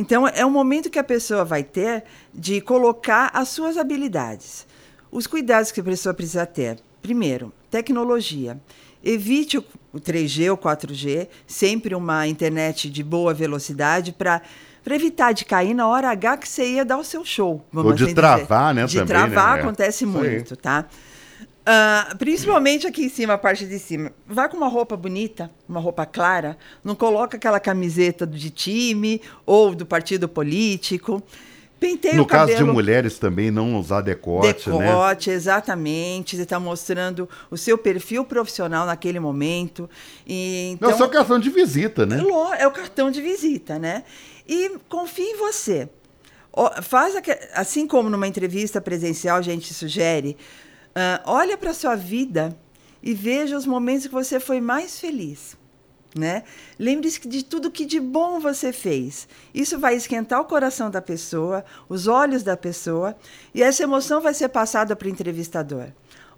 Então, 0.00 0.26
é 0.26 0.46
um 0.46 0.50
momento 0.50 0.88
que 0.88 0.98
a 0.98 1.04
pessoa 1.04 1.44
vai 1.44 1.62
ter 1.62 2.04
de 2.32 2.58
colocar 2.62 3.30
as 3.34 3.50
suas 3.50 3.76
habilidades. 3.76 4.66
Os 5.12 5.26
cuidados 5.26 5.70
que 5.70 5.80
a 5.82 5.84
pessoa 5.84 6.14
precisa 6.14 6.46
ter. 6.46 6.78
Primeiro, 7.02 7.52
tecnologia. 7.70 8.58
Evite 9.04 9.58
o 9.58 9.64
3G 9.94 10.50
ou 10.50 10.56
4G, 10.56 11.28
sempre 11.46 11.94
uma 11.94 12.26
internet 12.26 12.88
de 12.88 13.04
boa 13.04 13.34
velocidade 13.34 14.10
para 14.12 14.40
para 14.82 14.94
evitar 14.94 15.32
de 15.32 15.44
cair 15.44 15.74
na 15.74 15.86
hora 15.86 16.08
H 16.08 16.38
que 16.38 16.48
você 16.48 16.66
ia 16.66 16.86
dar 16.86 16.96
o 16.96 17.04
seu 17.04 17.22
show. 17.22 17.62
Ou 17.74 17.92
de 17.92 18.04
assim 18.04 18.14
travar, 18.14 18.74
né? 18.74 18.86
De 18.86 18.94
também, 18.94 19.06
travar 19.08 19.56
né? 19.56 19.60
acontece 19.60 20.06
muito, 20.06 20.56
tá? 20.56 20.86
Uh, 21.60 22.16
principalmente 22.16 22.86
aqui 22.86 23.04
em 23.04 23.08
cima, 23.08 23.34
a 23.34 23.38
parte 23.38 23.66
de 23.66 23.78
cima. 23.78 24.12
Vai 24.26 24.48
com 24.48 24.56
uma 24.56 24.68
roupa 24.68 24.96
bonita, 24.96 25.50
uma 25.68 25.78
roupa 25.78 26.06
clara. 26.06 26.56
Não 26.82 26.94
coloca 26.94 27.36
aquela 27.36 27.60
camiseta 27.60 28.26
de 28.26 28.50
time 28.50 29.20
ou 29.44 29.74
do 29.74 29.84
partido 29.84 30.28
político. 30.28 31.22
Penteia 31.78 32.14
no 32.14 32.24
o 32.24 32.26
cabelo. 32.26 32.58
caso 32.58 32.64
de 32.64 32.70
mulheres 32.70 33.18
também, 33.18 33.50
não 33.50 33.78
usar 33.78 34.02
decote, 34.02 34.46
decote 34.46 34.70
né? 34.70 34.86
Decote, 34.86 35.30
exatamente. 35.30 36.36
Você 36.36 36.42
está 36.42 36.60
mostrando 36.60 37.28
o 37.50 37.56
seu 37.56 37.78
perfil 37.78 38.24
profissional 38.24 38.84
naquele 38.84 39.18
momento. 39.18 39.88
E, 40.26 40.72
então, 40.74 40.88
não, 40.88 40.92
é 40.92 40.94
o 40.94 40.98
seu 40.98 41.08
cartão 41.08 41.38
de 41.38 41.48
visita, 41.48 42.04
né? 42.04 42.22
É 42.58 42.66
o 42.66 42.70
cartão 42.70 43.10
de 43.10 43.22
visita, 43.22 43.78
né? 43.78 44.04
E 44.46 44.72
confie 44.88 45.22
em 45.22 45.36
você. 45.36 45.88
Faz 46.82 47.14
assim 47.54 47.86
como 47.86 48.10
numa 48.10 48.26
entrevista 48.26 48.80
presencial 48.80 49.38
a 49.38 49.42
gente 49.42 49.72
sugere, 49.72 50.36
uh, 50.90 51.22
olha 51.24 51.56
para 51.56 51.70
a 51.70 51.74
sua 51.74 51.94
vida 51.94 52.56
e 53.02 53.14
veja 53.14 53.56
os 53.56 53.66
momentos 53.66 54.06
que 54.06 54.12
você 54.12 54.38
foi 54.38 54.60
mais 54.60 55.00
feliz. 55.00 55.58
Né? 56.16 56.42
Lembre-se 56.78 57.26
de 57.28 57.44
tudo 57.44 57.70
que 57.70 57.86
de 57.86 58.00
bom 58.00 58.40
você 58.40 58.72
fez. 58.72 59.28
Isso 59.54 59.78
vai 59.78 59.94
esquentar 59.94 60.40
o 60.40 60.44
coração 60.44 60.90
da 60.90 61.00
pessoa, 61.00 61.64
os 61.88 62.08
olhos 62.08 62.42
da 62.42 62.56
pessoa, 62.56 63.16
e 63.54 63.62
essa 63.62 63.84
emoção 63.84 64.20
vai 64.20 64.34
ser 64.34 64.48
passada 64.48 64.96
para 64.96 65.06
o 65.06 65.10
entrevistador. 65.10 65.92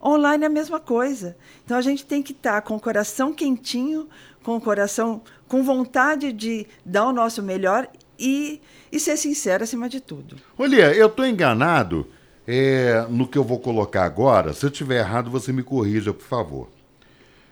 Online 0.04 0.44
é 0.44 0.46
a 0.46 0.50
mesma 0.50 0.78
coisa. 0.78 1.36
Então 1.64 1.76
a 1.76 1.80
gente 1.80 2.04
tem 2.04 2.22
que 2.22 2.32
estar 2.32 2.60
tá 2.60 2.60
com 2.60 2.76
o 2.76 2.80
coração 2.80 3.32
quentinho, 3.32 4.08
com 4.42 4.56
o 4.56 4.60
coração 4.60 5.22
com 5.48 5.62
vontade 5.62 6.32
de 6.32 6.66
dar 6.84 7.06
o 7.06 7.12
nosso 7.12 7.42
melhor 7.42 7.88
e, 8.18 8.60
e 8.90 8.98
ser 8.98 9.16
sincero 9.16 9.64
acima 9.64 9.88
de 9.88 10.00
tudo. 10.00 10.36
Olha, 10.58 10.92
eu 10.94 11.06
estou 11.06 11.26
enganado 11.26 12.06
é, 12.46 13.06
no 13.08 13.26
que 13.26 13.38
eu 13.38 13.44
vou 13.44 13.58
colocar 13.58 14.04
agora. 14.04 14.52
Se 14.52 14.64
eu 14.64 14.70
estiver 14.70 14.98
errado, 14.98 15.30
você 15.30 15.52
me 15.52 15.62
corrija, 15.62 16.12
por 16.12 16.26
favor. 16.26 16.68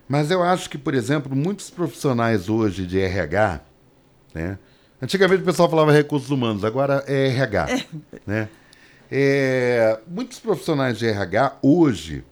Mas 0.08 0.30
eu 0.30 0.42
acho 0.42 0.68
que, 0.68 0.76
por 0.76 0.94
exemplo, 0.94 1.34
muitos 1.36 1.70
profissionais 1.70 2.48
hoje 2.48 2.86
de 2.86 2.98
RH, 2.98 3.60
né? 4.34 4.58
Antigamente 5.00 5.42
o 5.42 5.44
pessoal 5.46 5.70
falava 5.70 5.92
recursos 5.92 6.30
humanos, 6.30 6.64
agora 6.64 7.04
é 7.06 7.28
RH, 7.28 7.66
é. 7.70 7.84
né? 8.26 8.48
É, 9.10 9.98
muitos 10.06 10.38
profissionais 10.38 10.98
de 10.98 11.06
RH 11.06 11.58
hoje 11.62 12.22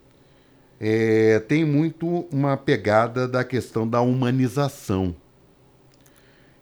é, 0.81 1.40
têm 1.40 1.64
muito 1.64 2.27
uma 2.31 2.57
pegada 2.57 3.27
da 3.27 3.42
questão 3.42 3.88
da 3.88 4.01
humanização. 4.01 5.14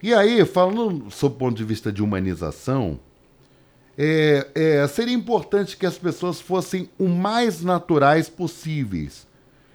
E 0.03 0.15
aí, 0.15 0.45
falando 0.45 1.11
sob 1.11 1.35
o 1.35 1.39
ponto 1.39 1.57
de 1.57 1.65
vista 1.65 1.93
de 1.93 2.03
humanização, 2.03 2.99
é, 3.99 4.47
é, 4.55 4.87
seria 4.89 5.15
importante 5.15 5.77
que 5.77 5.87
as 5.87 5.97
pessoas 5.97 6.41
fossem 6.41 6.91
o 6.99 7.09
mais 7.09 7.63
naturais 7.63 8.29
possíveis. 8.29 9.27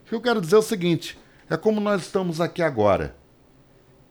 O 0.05 0.09
que 0.09 0.15
eu 0.15 0.21
quero 0.21 0.41
dizer 0.41 0.55
é 0.55 0.59
o 0.59 0.63
seguinte: 0.63 1.17
é 1.49 1.57
como 1.57 1.81
nós 1.81 2.01
estamos 2.01 2.39
aqui 2.39 2.61
agora. 2.61 3.15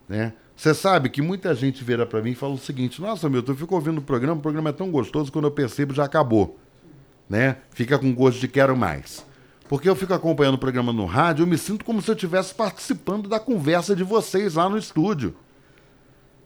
Né? 0.08 0.32
Você 0.56 0.74
sabe 0.74 1.08
que 1.08 1.22
muita 1.22 1.54
gente 1.54 1.84
vira 1.84 2.04
para 2.04 2.20
mim 2.20 2.32
e 2.32 2.34
fala 2.34 2.54
o 2.54 2.58
seguinte: 2.58 3.00
Nossa, 3.00 3.28
Milton, 3.28 3.52
eu 3.52 3.56
fico 3.56 3.74
ouvindo 3.74 3.98
o 3.98 4.02
programa, 4.02 4.38
o 4.38 4.42
programa 4.42 4.70
é 4.70 4.72
tão 4.72 4.90
gostoso, 4.90 5.30
quando 5.30 5.44
eu 5.46 5.52
percebo 5.52 5.94
já 5.94 6.04
acabou. 6.04 6.58
Né? 7.28 7.58
Fica 7.70 7.96
com 7.96 8.12
gosto 8.12 8.40
de 8.40 8.48
quero 8.48 8.76
mais. 8.76 9.24
Porque 9.68 9.88
eu 9.88 9.94
fico 9.94 10.12
acompanhando 10.12 10.56
o 10.56 10.58
programa 10.58 10.92
no 10.92 11.06
rádio, 11.06 11.44
eu 11.44 11.46
me 11.46 11.56
sinto 11.56 11.84
como 11.84 12.02
se 12.02 12.10
eu 12.10 12.14
estivesse 12.16 12.52
participando 12.52 13.28
da 13.28 13.38
conversa 13.38 13.94
de 13.94 14.02
vocês 14.02 14.54
lá 14.54 14.68
no 14.68 14.76
estúdio. 14.76 15.36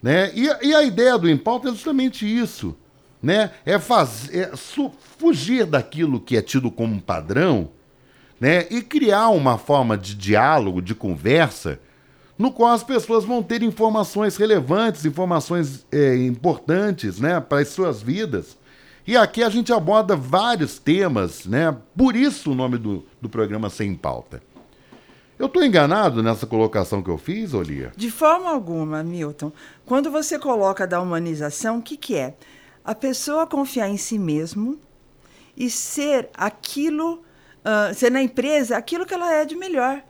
Né? 0.03 0.31
E, 0.35 0.45
e 0.69 0.75
a 0.75 0.83
ideia 0.83 1.17
do 1.17 1.31
Impauta 1.31 1.69
é 1.69 1.71
justamente 1.71 2.27
isso. 2.27 2.77
Né? 3.25 3.51
É, 3.65 3.79
fazer, 3.79 4.37
é 4.39 4.57
fugir 4.57 5.65
daquilo 5.65 6.21
que 6.21 6.37
é 6.37 6.43
tido 6.43 6.71
como 6.71 7.01
padrão 7.01 7.71
né? 8.39 8.67
e 8.71 8.83
criar 8.83 9.31
uma 9.31 9.57
forma 9.57 9.97
de 9.97 10.15
diálogo, 10.15 10.83
de 10.83 10.95
conversa, 10.95 11.81
no 12.37 12.53
qual 12.53 12.73
as 12.73 12.85
pessoas 12.85 13.25
vão 13.25 13.43
ter 13.43 13.63
informações 13.63 14.37
relevantes, 14.37 15.07
informações 15.07 15.87
é, 15.91 16.17
importantes 16.17 17.19
né, 17.19 17.41
para 17.41 17.63
as 17.63 17.69
suas 17.69 18.03
vidas. 18.03 18.59
E 19.07 19.17
aqui 19.17 19.43
a 19.43 19.49
gente 19.49 19.73
aborda 19.73 20.15
vários 20.15 20.79
temas, 20.79 21.47
né? 21.47 21.75
Por 21.97 22.17
isso 22.17 22.53
o 22.53 22.55
nome 22.55 22.79
do, 22.79 23.05
do 23.21 23.29
programa 23.29 23.71
Sem 23.71 23.95
Pauta. 23.95 24.43
Eu 25.39 25.47
estou 25.47 25.65
enganado 25.65 26.23
nessa 26.23 26.47
colocação 26.47 27.03
que 27.03 27.11
eu 27.11 27.19
fiz, 27.19 27.53
Olia? 27.53 27.93
De 27.97 28.11
forma 28.11 28.51
alguma, 28.51 29.03
Milton. 29.03 29.53
Quando 29.85 30.11
você 30.11 30.39
coloca 30.39 30.87
da 30.87 31.01
humanização, 31.01 31.79
o 31.79 31.83
que, 31.83 31.97
que 31.97 32.17
é? 32.17 32.35
A 32.85 32.95
pessoa 32.95 33.47
confiar 33.47 33.89
em 33.89 33.97
si 33.97 34.19
mesmo 34.19 34.79
e 35.57 35.71
ser 35.71 36.29
aquilo, 36.35 37.23
uh, 37.65 37.95
ser 37.95 38.11
na 38.11 38.23
empresa 38.23 38.77
aquilo 38.77 39.07
que 39.07 39.15
ela 39.15 39.33
é 39.33 39.45
de 39.45 39.57
melhor. 39.57 40.03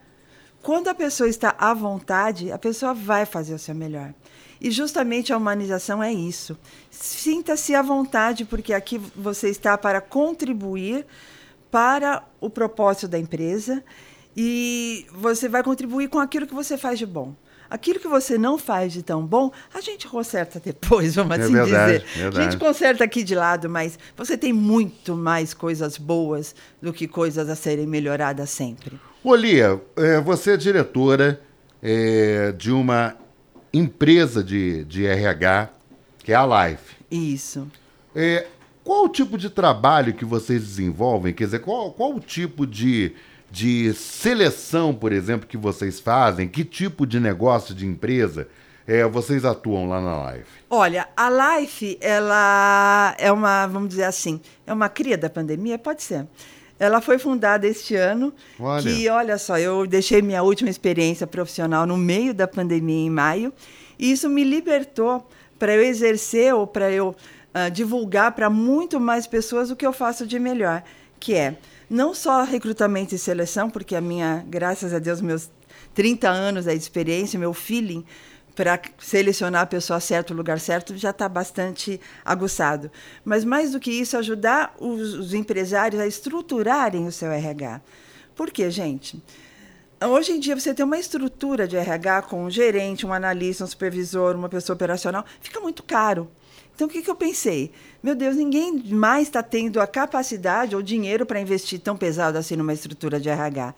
Quando 0.60 0.88
a 0.88 0.94
pessoa 0.94 1.28
está 1.28 1.54
à 1.58 1.72
vontade, 1.72 2.50
a 2.50 2.58
pessoa 2.58 2.92
vai 2.92 3.26
fazer 3.26 3.54
o 3.54 3.58
seu 3.58 3.74
melhor. 3.74 4.12
E 4.60 4.70
justamente 4.70 5.32
a 5.32 5.36
humanização 5.36 6.02
é 6.02 6.12
isso. 6.12 6.58
Sinta-se 6.90 7.74
à 7.74 7.82
vontade, 7.82 8.44
porque 8.44 8.72
aqui 8.72 8.98
você 9.14 9.50
está 9.50 9.76
para 9.76 10.00
contribuir 10.00 11.06
para 11.70 12.24
o 12.40 12.48
propósito 12.48 13.08
da 13.08 13.18
empresa 13.18 13.84
e 14.36 15.06
você 15.12 15.48
vai 15.48 15.62
contribuir 15.62 16.08
com 16.08 16.18
aquilo 16.18 16.46
que 16.46 16.54
você 16.54 16.78
faz 16.78 16.98
de 16.98 17.06
bom. 17.06 17.34
Aquilo 17.70 17.98
que 17.98 18.08
você 18.08 18.36
não 18.38 18.58
faz 18.58 18.92
de 18.92 19.02
tão 19.02 19.24
bom, 19.24 19.50
a 19.74 19.80
gente 19.80 20.06
conserta 20.06 20.60
depois, 20.64 21.14
vamos 21.16 21.38
É 21.38 21.42
assim 21.42 21.52
verdade, 21.52 21.98
dizer. 21.98 22.18
verdade. 22.18 22.38
A 22.46 22.50
gente 22.50 22.58
conserta 22.60 23.04
aqui 23.04 23.22
de 23.24 23.34
lado, 23.34 23.68
mas 23.68 23.98
você 24.16 24.36
tem 24.36 24.52
muito 24.52 25.16
mais 25.16 25.52
coisas 25.54 25.96
boas 25.98 26.54
do 26.80 26.92
que 26.92 27.08
coisas 27.08 27.48
a 27.48 27.56
serem 27.56 27.86
melhoradas 27.86 28.50
sempre. 28.50 28.98
Olia, 29.22 29.80
é, 29.96 30.20
você 30.20 30.52
é 30.52 30.56
diretora 30.56 31.40
é, 31.82 32.52
de 32.52 32.70
uma 32.70 33.16
empresa 33.72 34.42
de, 34.44 34.84
de 34.84 35.06
RH, 35.06 35.70
que 36.22 36.32
é 36.32 36.36
a 36.36 36.68
Life. 36.68 36.94
Isso. 37.10 37.66
É, 38.14 38.46
qual 38.84 39.04
o 39.06 39.08
tipo 39.08 39.36
de 39.38 39.48
trabalho 39.50 40.12
que 40.14 40.24
vocês 40.24 40.62
desenvolvem? 40.62 41.32
Quer 41.32 41.44
dizer, 41.46 41.58
qual, 41.60 41.90
qual 41.92 42.14
o 42.14 42.20
tipo 42.20 42.66
de, 42.66 43.12
de 43.54 43.94
seleção, 43.94 44.92
por 44.92 45.12
exemplo, 45.12 45.46
que 45.46 45.56
vocês 45.56 46.00
fazem? 46.00 46.48
Que 46.48 46.64
tipo 46.64 47.06
de 47.06 47.20
negócio, 47.20 47.72
de 47.72 47.86
empresa 47.86 48.48
é, 48.84 49.04
vocês 49.04 49.44
atuam 49.44 49.88
lá 49.88 50.00
na 50.00 50.32
Life? 50.32 50.50
Olha, 50.68 51.06
a 51.16 51.58
Life, 51.60 51.96
ela 52.00 53.14
é 53.16 53.30
uma, 53.30 53.64
vamos 53.68 53.90
dizer 53.90 54.04
assim, 54.04 54.40
é 54.66 54.72
uma 54.72 54.88
cria 54.88 55.16
da 55.16 55.30
pandemia? 55.30 55.78
Pode 55.78 56.02
ser. 56.02 56.26
Ela 56.80 57.00
foi 57.00 57.16
fundada 57.16 57.64
este 57.64 57.94
ano. 57.94 58.34
Olha. 58.58 58.82
Que, 58.82 59.08
olha 59.08 59.38
só, 59.38 59.56
eu 59.56 59.86
deixei 59.86 60.20
minha 60.20 60.42
última 60.42 60.68
experiência 60.68 61.24
profissional 61.24 61.86
no 61.86 61.96
meio 61.96 62.34
da 62.34 62.48
pandemia, 62.48 63.06
em 63.06 63.10
maio, 63.10 63.52
e 63.96 64.10
isso 64.10 64.28
me 64.28 64.42
libertou 64.42 65.28
para 65.60 65.72
eu 65.76 65.80
exercer 65.80 66.52
ou 66.52 66.66
para 66.66 66.90
eu 66.90 67.14
ah, 67.54 67.68
divulgar 67.68 68.32
para 68.32 68.50
muito 68.50 68.98
mais 68.98 69.28
pessoas 69.28 69.70
o 69.70 69.76
que 69.76 69.86
eu 69.86 69.92
faço 69.92 70.26
de 70.26 70.40
melhor, 70.40 70.82
que 71.20 71.34
é 71.34 71.56
não 71.94 72.12
só 72.12 72.42
recrutamento 72.42 73.14
e 73.14 73.18
seleção, 73.18 73.70
porque 73.70 73.94
a 73.94 74.00
minha, 74.00 74.44
graças 74.48 74.92
a 74.92 74.98
Deus, 74.98 75.20
meus 75.20 75.48
30 75.94 76.28
anos 76.28 76.64
de 76.64 76.74
experiência, 76.74 77.38
meu 77.38 77.54
feeling 77.54 78.04
para 78.56 78.80
selecionar 78.98 79.62
a 79.62 79.66
pessoa 79.66 80.00
certa, 80.00 80.32
o 80.32 80.36
lugar 80.36 80.58
certo, 80.58 80.96
já 80.96 81.10
está 81.10 81.28
bastante 81.28 82.00
aguçado. 82.24 82.90
Mas 83.24 83.44
mais 83.44 83.72
do 83.72 83.80
que 83.80 83.92
isso, 83.92 84.16
ajudar 84.16 84.74
os, 84.80 85.14
os 85.14 85.34
empresários 85.34 86.00
a 86.00 86.06
estruturarem 86.06 87.06
o 87.06 87.12
seu 87.12 87.30
RH. 87.30 87.80
Por 88.34 88.50
quê, 88.50 88.70
gente? 88.70 89.22
Hoje 90.00 90.32
em 90.32 90.40
dia, 90.40 90.58
você 90.58 90.74
tem 90.74 90.84
uma 90.84 90.98
estrutura 90.98 91.66
de 91.66 91.76
RH 91.76 92.22
com 92.22 92.44
um 92.44 92.50
gerente, 92.50 93.06
um 93.06 93.12
analista, 93.12 93.64
um 93.64 93.68
supervisor, 93.68 94.34
uma 94.34 94.48
pessoa 94.48 94.74
operacional, 94.74 95.24
fica 95.40 95.60
muito 95.60 95.82
caro. 95.82 96.28
Então, 96.74 96.88
o 96.88 96.90
que, 96.90 97.02
que 97.02 97.10
eu 97.10 97.14
pensei? 97.14 97.70
Meu 98.02 98.14
Deus, 98.14 98.36
ninguém 98.36 98.82
mais 98.90 99.28
está 99.28 99.42
tendo 99.42 99.80
a 99.80 99.86
capacidade 99.86 100.74
ou 100.74 100.82
dinheiro 100.82 101.24
para 101.24 101.40
investir 101.40 101.80
tão 101.80 101.96
pesado 101.96 102.36
assim 102.36 102.56
numa 102.56 102.72
estrutura 102.72 103.20
de 103.20 103.28
RH. 103.28 103.74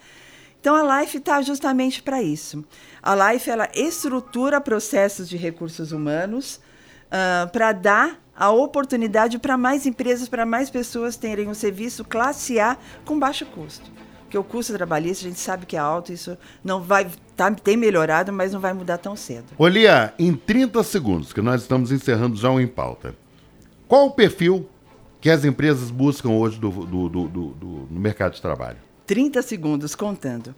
Então, 0.61 0.75
a 0.75 1.01
Life 1.01 1.19
está 1.19 1.41
justamente 1.43 2.03
para 2.03 2.23
isso. 2.23 2.65
A 3.03 3.33
Life 3.33 3.49
ela 3.49 3.69
estrutura 3.75 4.61
processos 4.61 5.29
de 5.29 5.37
recursos 5.37 5.93
humanos 5.93 6.61
ah, 7.11 7.49
para 7.53 7.73
dar 7.73 8.21
a 8.35 8.51
oportunidade 8.51 9.39
para 9.39 9.57
mais 9.57 9.87
empresas, 9.87 10.29
para 10.29 10.45
mais 10.45 10.69
pessoas 10.69 11.17
terem 11.17 11.49
um 11.49 11.55
serviço 11.55 12.05
classe 12.05 12.59
A 12.59 12.77
com 13.05 13.19
baixo 13.19 13.47
custo. 13.47 13.91
Porque 14.27 14.37
o 14.37 14.43
custo 14.43 14.73
trabalhista 14.73 15.25
a 15.25 15.29
gente 15.29 15.39
sabe 15.39 15.65
que 15.67 15.77
é 15.77 15.79
alto, 15.79 16.13
isso 16.13 16.37
não 16.65 16.83
vai 16.83 17.07
tá, 17.37 17.49
tem 17.53 17.77
melhorado, 17.77 18.33
mas 18.33 18.53
não 18.53 18.59
vai 18.59 18.73
mudar 18.73 18.99
tão 18.99 19.15
cedo. 19.15 19.45
Olia, 19.57 20.13
em 20.19 20.35
30 20.35 20.83
segundos, 20.83 21.33
que 21.33 21.41
nós 21.41 21.63
estamos 21.63 21.93
encerrando 21.93 22.35
já 22.37 22.51
um 22.51 22.59
em 22.61 22.67
pauta, 22.67 23.15
qual 23.87 24.07
o 24.07 24.11
perfil 24.11 24.69
que 25.21 25.31
as 25.31 25.45
empresas 25.45 25.93
buscam 25.93 26.31
hoje 26.31 26.59
do, 26.59 26.71
do, 26.71 27.09
do, 27.09 27.29
do- 27.29 27.89
no 27.89 28.01
mercado 28.01 28.35
de 28.35 28.43
trabalho? 28.43 28.79
30 29.07 29.41
segundos 29.43 29.95
contando. 29.95 30.53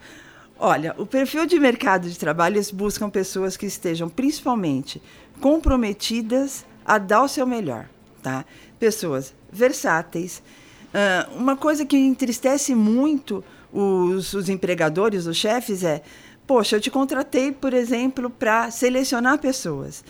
Olha, 0.59 0.95
o 0.97 1.05
perfil 1.05 1.45
de 1.45 1.61
mercado 1.61 2.09
de 2.09 2.19
trabalho, 2.19 2.57
eles 2.57 2.71
buscam 2.71 3.11
pessoas 3.11 3.55
que 3.57 3.67
estejam 3.67 4.09
principalmente 4.09 5.01
comprometidas 5.41 6.65
a 6.87 6.97
dar 6.97 7.23
o 7.23 7.29
seu 7.29 7.47
melhor, 7.47 7.87
tá? 8.23 8.45
Pessoas 8.79 9.35
versáteis. 9.53 10.43
Ah, 10.95 11.29
uma 11.37 11.55
coisa 11.57 11.85
que 11.85 11.97
entristece 11.99 12.75
muito 12.75 13.45
os, 13.73 14.33
os 14.35 14.49
empregadores, 14.49 15.27
os 15.27 15.37
chefes, 15.37 15.85
é: 15.85 16.03
poxa, 16.47 16.77
eu 16.77 16.81
te 16.81 16.91
contratei, 16.91 17.53
por 17.53 17.75
exemplo, 17.75 18.31
para 18.31 18.71
selecionar 18.71 19.39
pessoas 19.39 20.05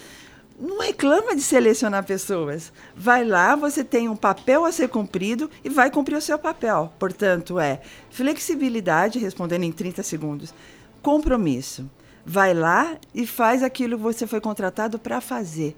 não 0.58 0.80
reclama 0.80 1.36
de 1.36 1.42
selecionar 1.42 2.04
pessoas. 2.04 2.72
Vai 2.94 3.24
lá, 3.24 3.54
você 3.54 3.84
tem 3.84 4.08
um 4.08 4.16
papel 4.16 4.64
a 4.64 4.72
ser 4.72 4.88
cumprido 4.88 5.48
e 5.62 5.68
vai 5.68 5.90
cumprir 5.90 6.16
o 6.16 6.20
seu 6.20 6.38
papel. 6.38 6.92
Portanto, 6.98 7.60
é 7.60 7.80
flexibilidade, 8.10 9.18
respondendo 9.18 9.62
em 9.62 9.72
30 9.72 10.02
segundos, 10.02 10.52
compromisso. 11.00 11.88
Vai 12.26 12.52
lá 12.52 12.98
e 13.14 13.26
faz 13.26 13.62
aquilo 13.62 13.96
que 13.96 14.02
você 14.02 14.26
foi 14.26 14.40
contratado 14.40 14.98
para 14.98 15.20
fazer. 15.20 15.76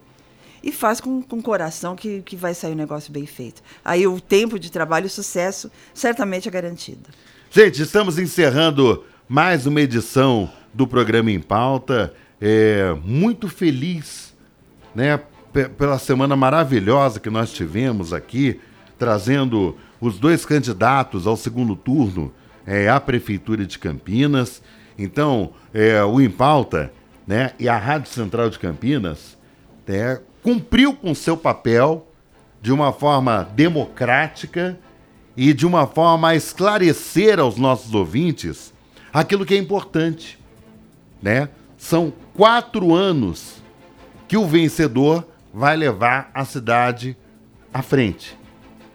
E 0.62 0.72
faz 0.72 1.00
com, 1.00 1.22
com 1.22 1.40
coração 1.40 1.94
que, 1.94 2.22
que 2.22 2.36
vai 2.36 2.54
sair 2.54 2.72
um 2.72 2.76
negócio 2.76 3.12
bem 3.12 3.26
feito. 3.26 3.62
Aí 3.84 4.06
o 4.06 4.20
tempo 4.20 4.58
de 4.58 4.70
trabalho 4.70 5.04
e 5.04 5.06
o 5.06 5.10
sucesso 5.10 5.70
certamente 5.94 6.48
é 6.48 6.50
garantido. 6.50 7.08
Gente, 7.52 7.82
estamos 7.82 8.16
encerrando 8.16 9.04
mais 9.28 9.66
uma 9.66 9.80
edição 9.80 10.48
do 10.72 10.86
programa 10.86 11.32
em 11.32 11.40
pauta. 11.40 12.14
É, 12.40 12.94
muito 13.04 13.48
feliz, 13.48 14.32
né, 14.94 15.18
pe- 15.52 15.68
pela 15.68 15.98
semana 15.98 16.36
maravilhosa 16.36 17.18
que 17.18 17.28
nós 17.28 17.52
tivemos 17.52 18.12
aqui, 18.12 18.60
trazendo 18.96 19.76
os 20.00 20.16
dois 20.16 20.46
candidatos 20.46 21.26
ao 21.26 21.36
segundo 21.36 21.74
turno 21.74 22.32
é, 22.64 22.88
à 22.88 23.00
prefeitura 23.00 23.66
de 23.66 23.80
Campinas. 23.80 24.62
Então, 24.96 25.52
é, 25.74 26.04
o 26.04 26.20
Em 26.20 26.30
Pauta, 26.30 26.92
né, 27.26 27.50
e 27.58 27.68
a 27.68 27.76
Rádio 27.76 28.12
Central 28.12 28.48
de 28.48 28.60
Campinas, 28.60 29.36
né, 29.88 30.20
cumpriu 30.40 30.94
com 30.94 31.12
seu 31.16 31.36
papel 31.36 32.06
de 32.62 32.70
uma 32.72 32.92
forma 32.92 33.42
democrática 33.56 34.78
e 35.36 35.52
de 35.52 35.66
uma 35.66 35.86
forma 35.86 36.28
a 36.28 36.36
esclarecer 36.36 37.38
aos 37.38 37.56
nossos 37.56 37.94
ouvintes 37.94 38.72
aquilo 39.12 39.46
que 39.46 39.54
é 39.54 39.58
importante, 39.58 40.38
né? 41.22 41.48
São 41.76 42.12
quatro 42.34 42.94
anos 42.94 43.62
que 44.28 44.36
o 44.36 44.46
vencedor 44.46 45.26
vai 45.52 45.76
levar 45.76 46.30
a 46.34 46.44
cidade 46.44 47.16
à 47.72 47.82
frente, 47.82 48.36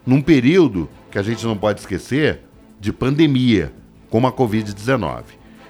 num 0.06 0.22
período 0.22 0.88
que 1.10 1.18
a 1.18 1.22
gente 1.22 1.44
não 1.44 1.56
pode 1.56 1.80
esquecer 1.80 2.40
de 2.80 2.92
pandemia, 2.92 3.72
como 4.08 4.26
a 4.26 4.32
Covid-19. 4.32 5.24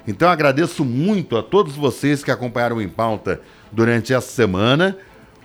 Então 0.07 0.29
agradeço 0.29 0.85
muito 0.85 1.35
a 1.35 1.43
todos 1.43 1.75
vocês 1.75 2.23
que 2.23 2.31
acompanharam 2.31 2.81
Em 2.81 2.87
Pauta 2.87 3.41
durante 3.71 4.13
essa 4.13 4.29
semana. 4.29 4.97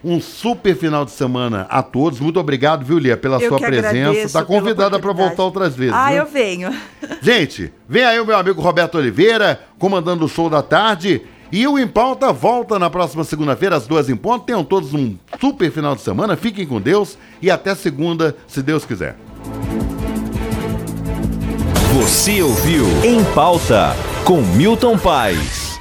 Um 0.04 0.20
super 0.20 0.76
final 0.76 1.04
de 1.04 1.12
semana 1.12 1.66
a 1.70 1.82
todos. 1.82 2.18
Muito 2.18 2.40
obrigado, 2.40 2.84
viu, 2.84 2.98
Lia, 2.98 3.16
pela 3.16 3.40
Eu 3.40 3.48
sua 3.48 3.58
presença. 3.58 4.18
Está 4.18 4.44
convidada 4.44 4.98
para 4.98 5.12
voltar 5.12 5.44
outras 5.44 5.76
vezes. 5.76 5.94
Ah, 5.94 6.08
viu? 6.08 6.18
eu 6.18 6.26
venho. 6.26 6.70
Gente, 7.22 7.72
vem 7.88 8.04
aí 8.04 8.18
o 8.18 8.26
meu 8.26 8.36
amigo 8.36 8.60
Roberto 8.60 8.96
Oliveira, 8.96 9.60
comandando 9.78 10.24
o 10.24 10.28
show 10.28 10.50
da 10.50 10.62
tarde. 10.62 11.22
E 11.52 11.66
o 11.68 11.78
Em 11.78 11.86
Pauta 11.86 12.32
volta 12.32 12.78
na 12.78 12.88
próxima 12.88 13.24
segunda-feira, 13.24 13.76
às 13.76 13.86
duas 13.86 14.08
em 14.08 14.16
ponto. 14.16 14.46
Tenham 14.46 14.64
todos 14.64 14.94
um 14.94 15.16
super 15.38 15.70
final 15.70 15.94
de 15.94 16.00
semana. 16.00 16.34
Fiquem 16.34 16.66
com 16.66 16.80
Deus 16.80 17.18
e 17.42 17.50
até 17.50 17.74
segunda, 17.74 18.34
se 18.48 18.62
Deus 18.62 18.84
quiser. 18.86 19.16
Você 21.94 22.42
ouviu 22.42 22.86
Em 23.04 23.22
Pauta 23.34 23.94
com 24.24 24.40
Milton 24.40 24.96
Paes. 24.96 25.71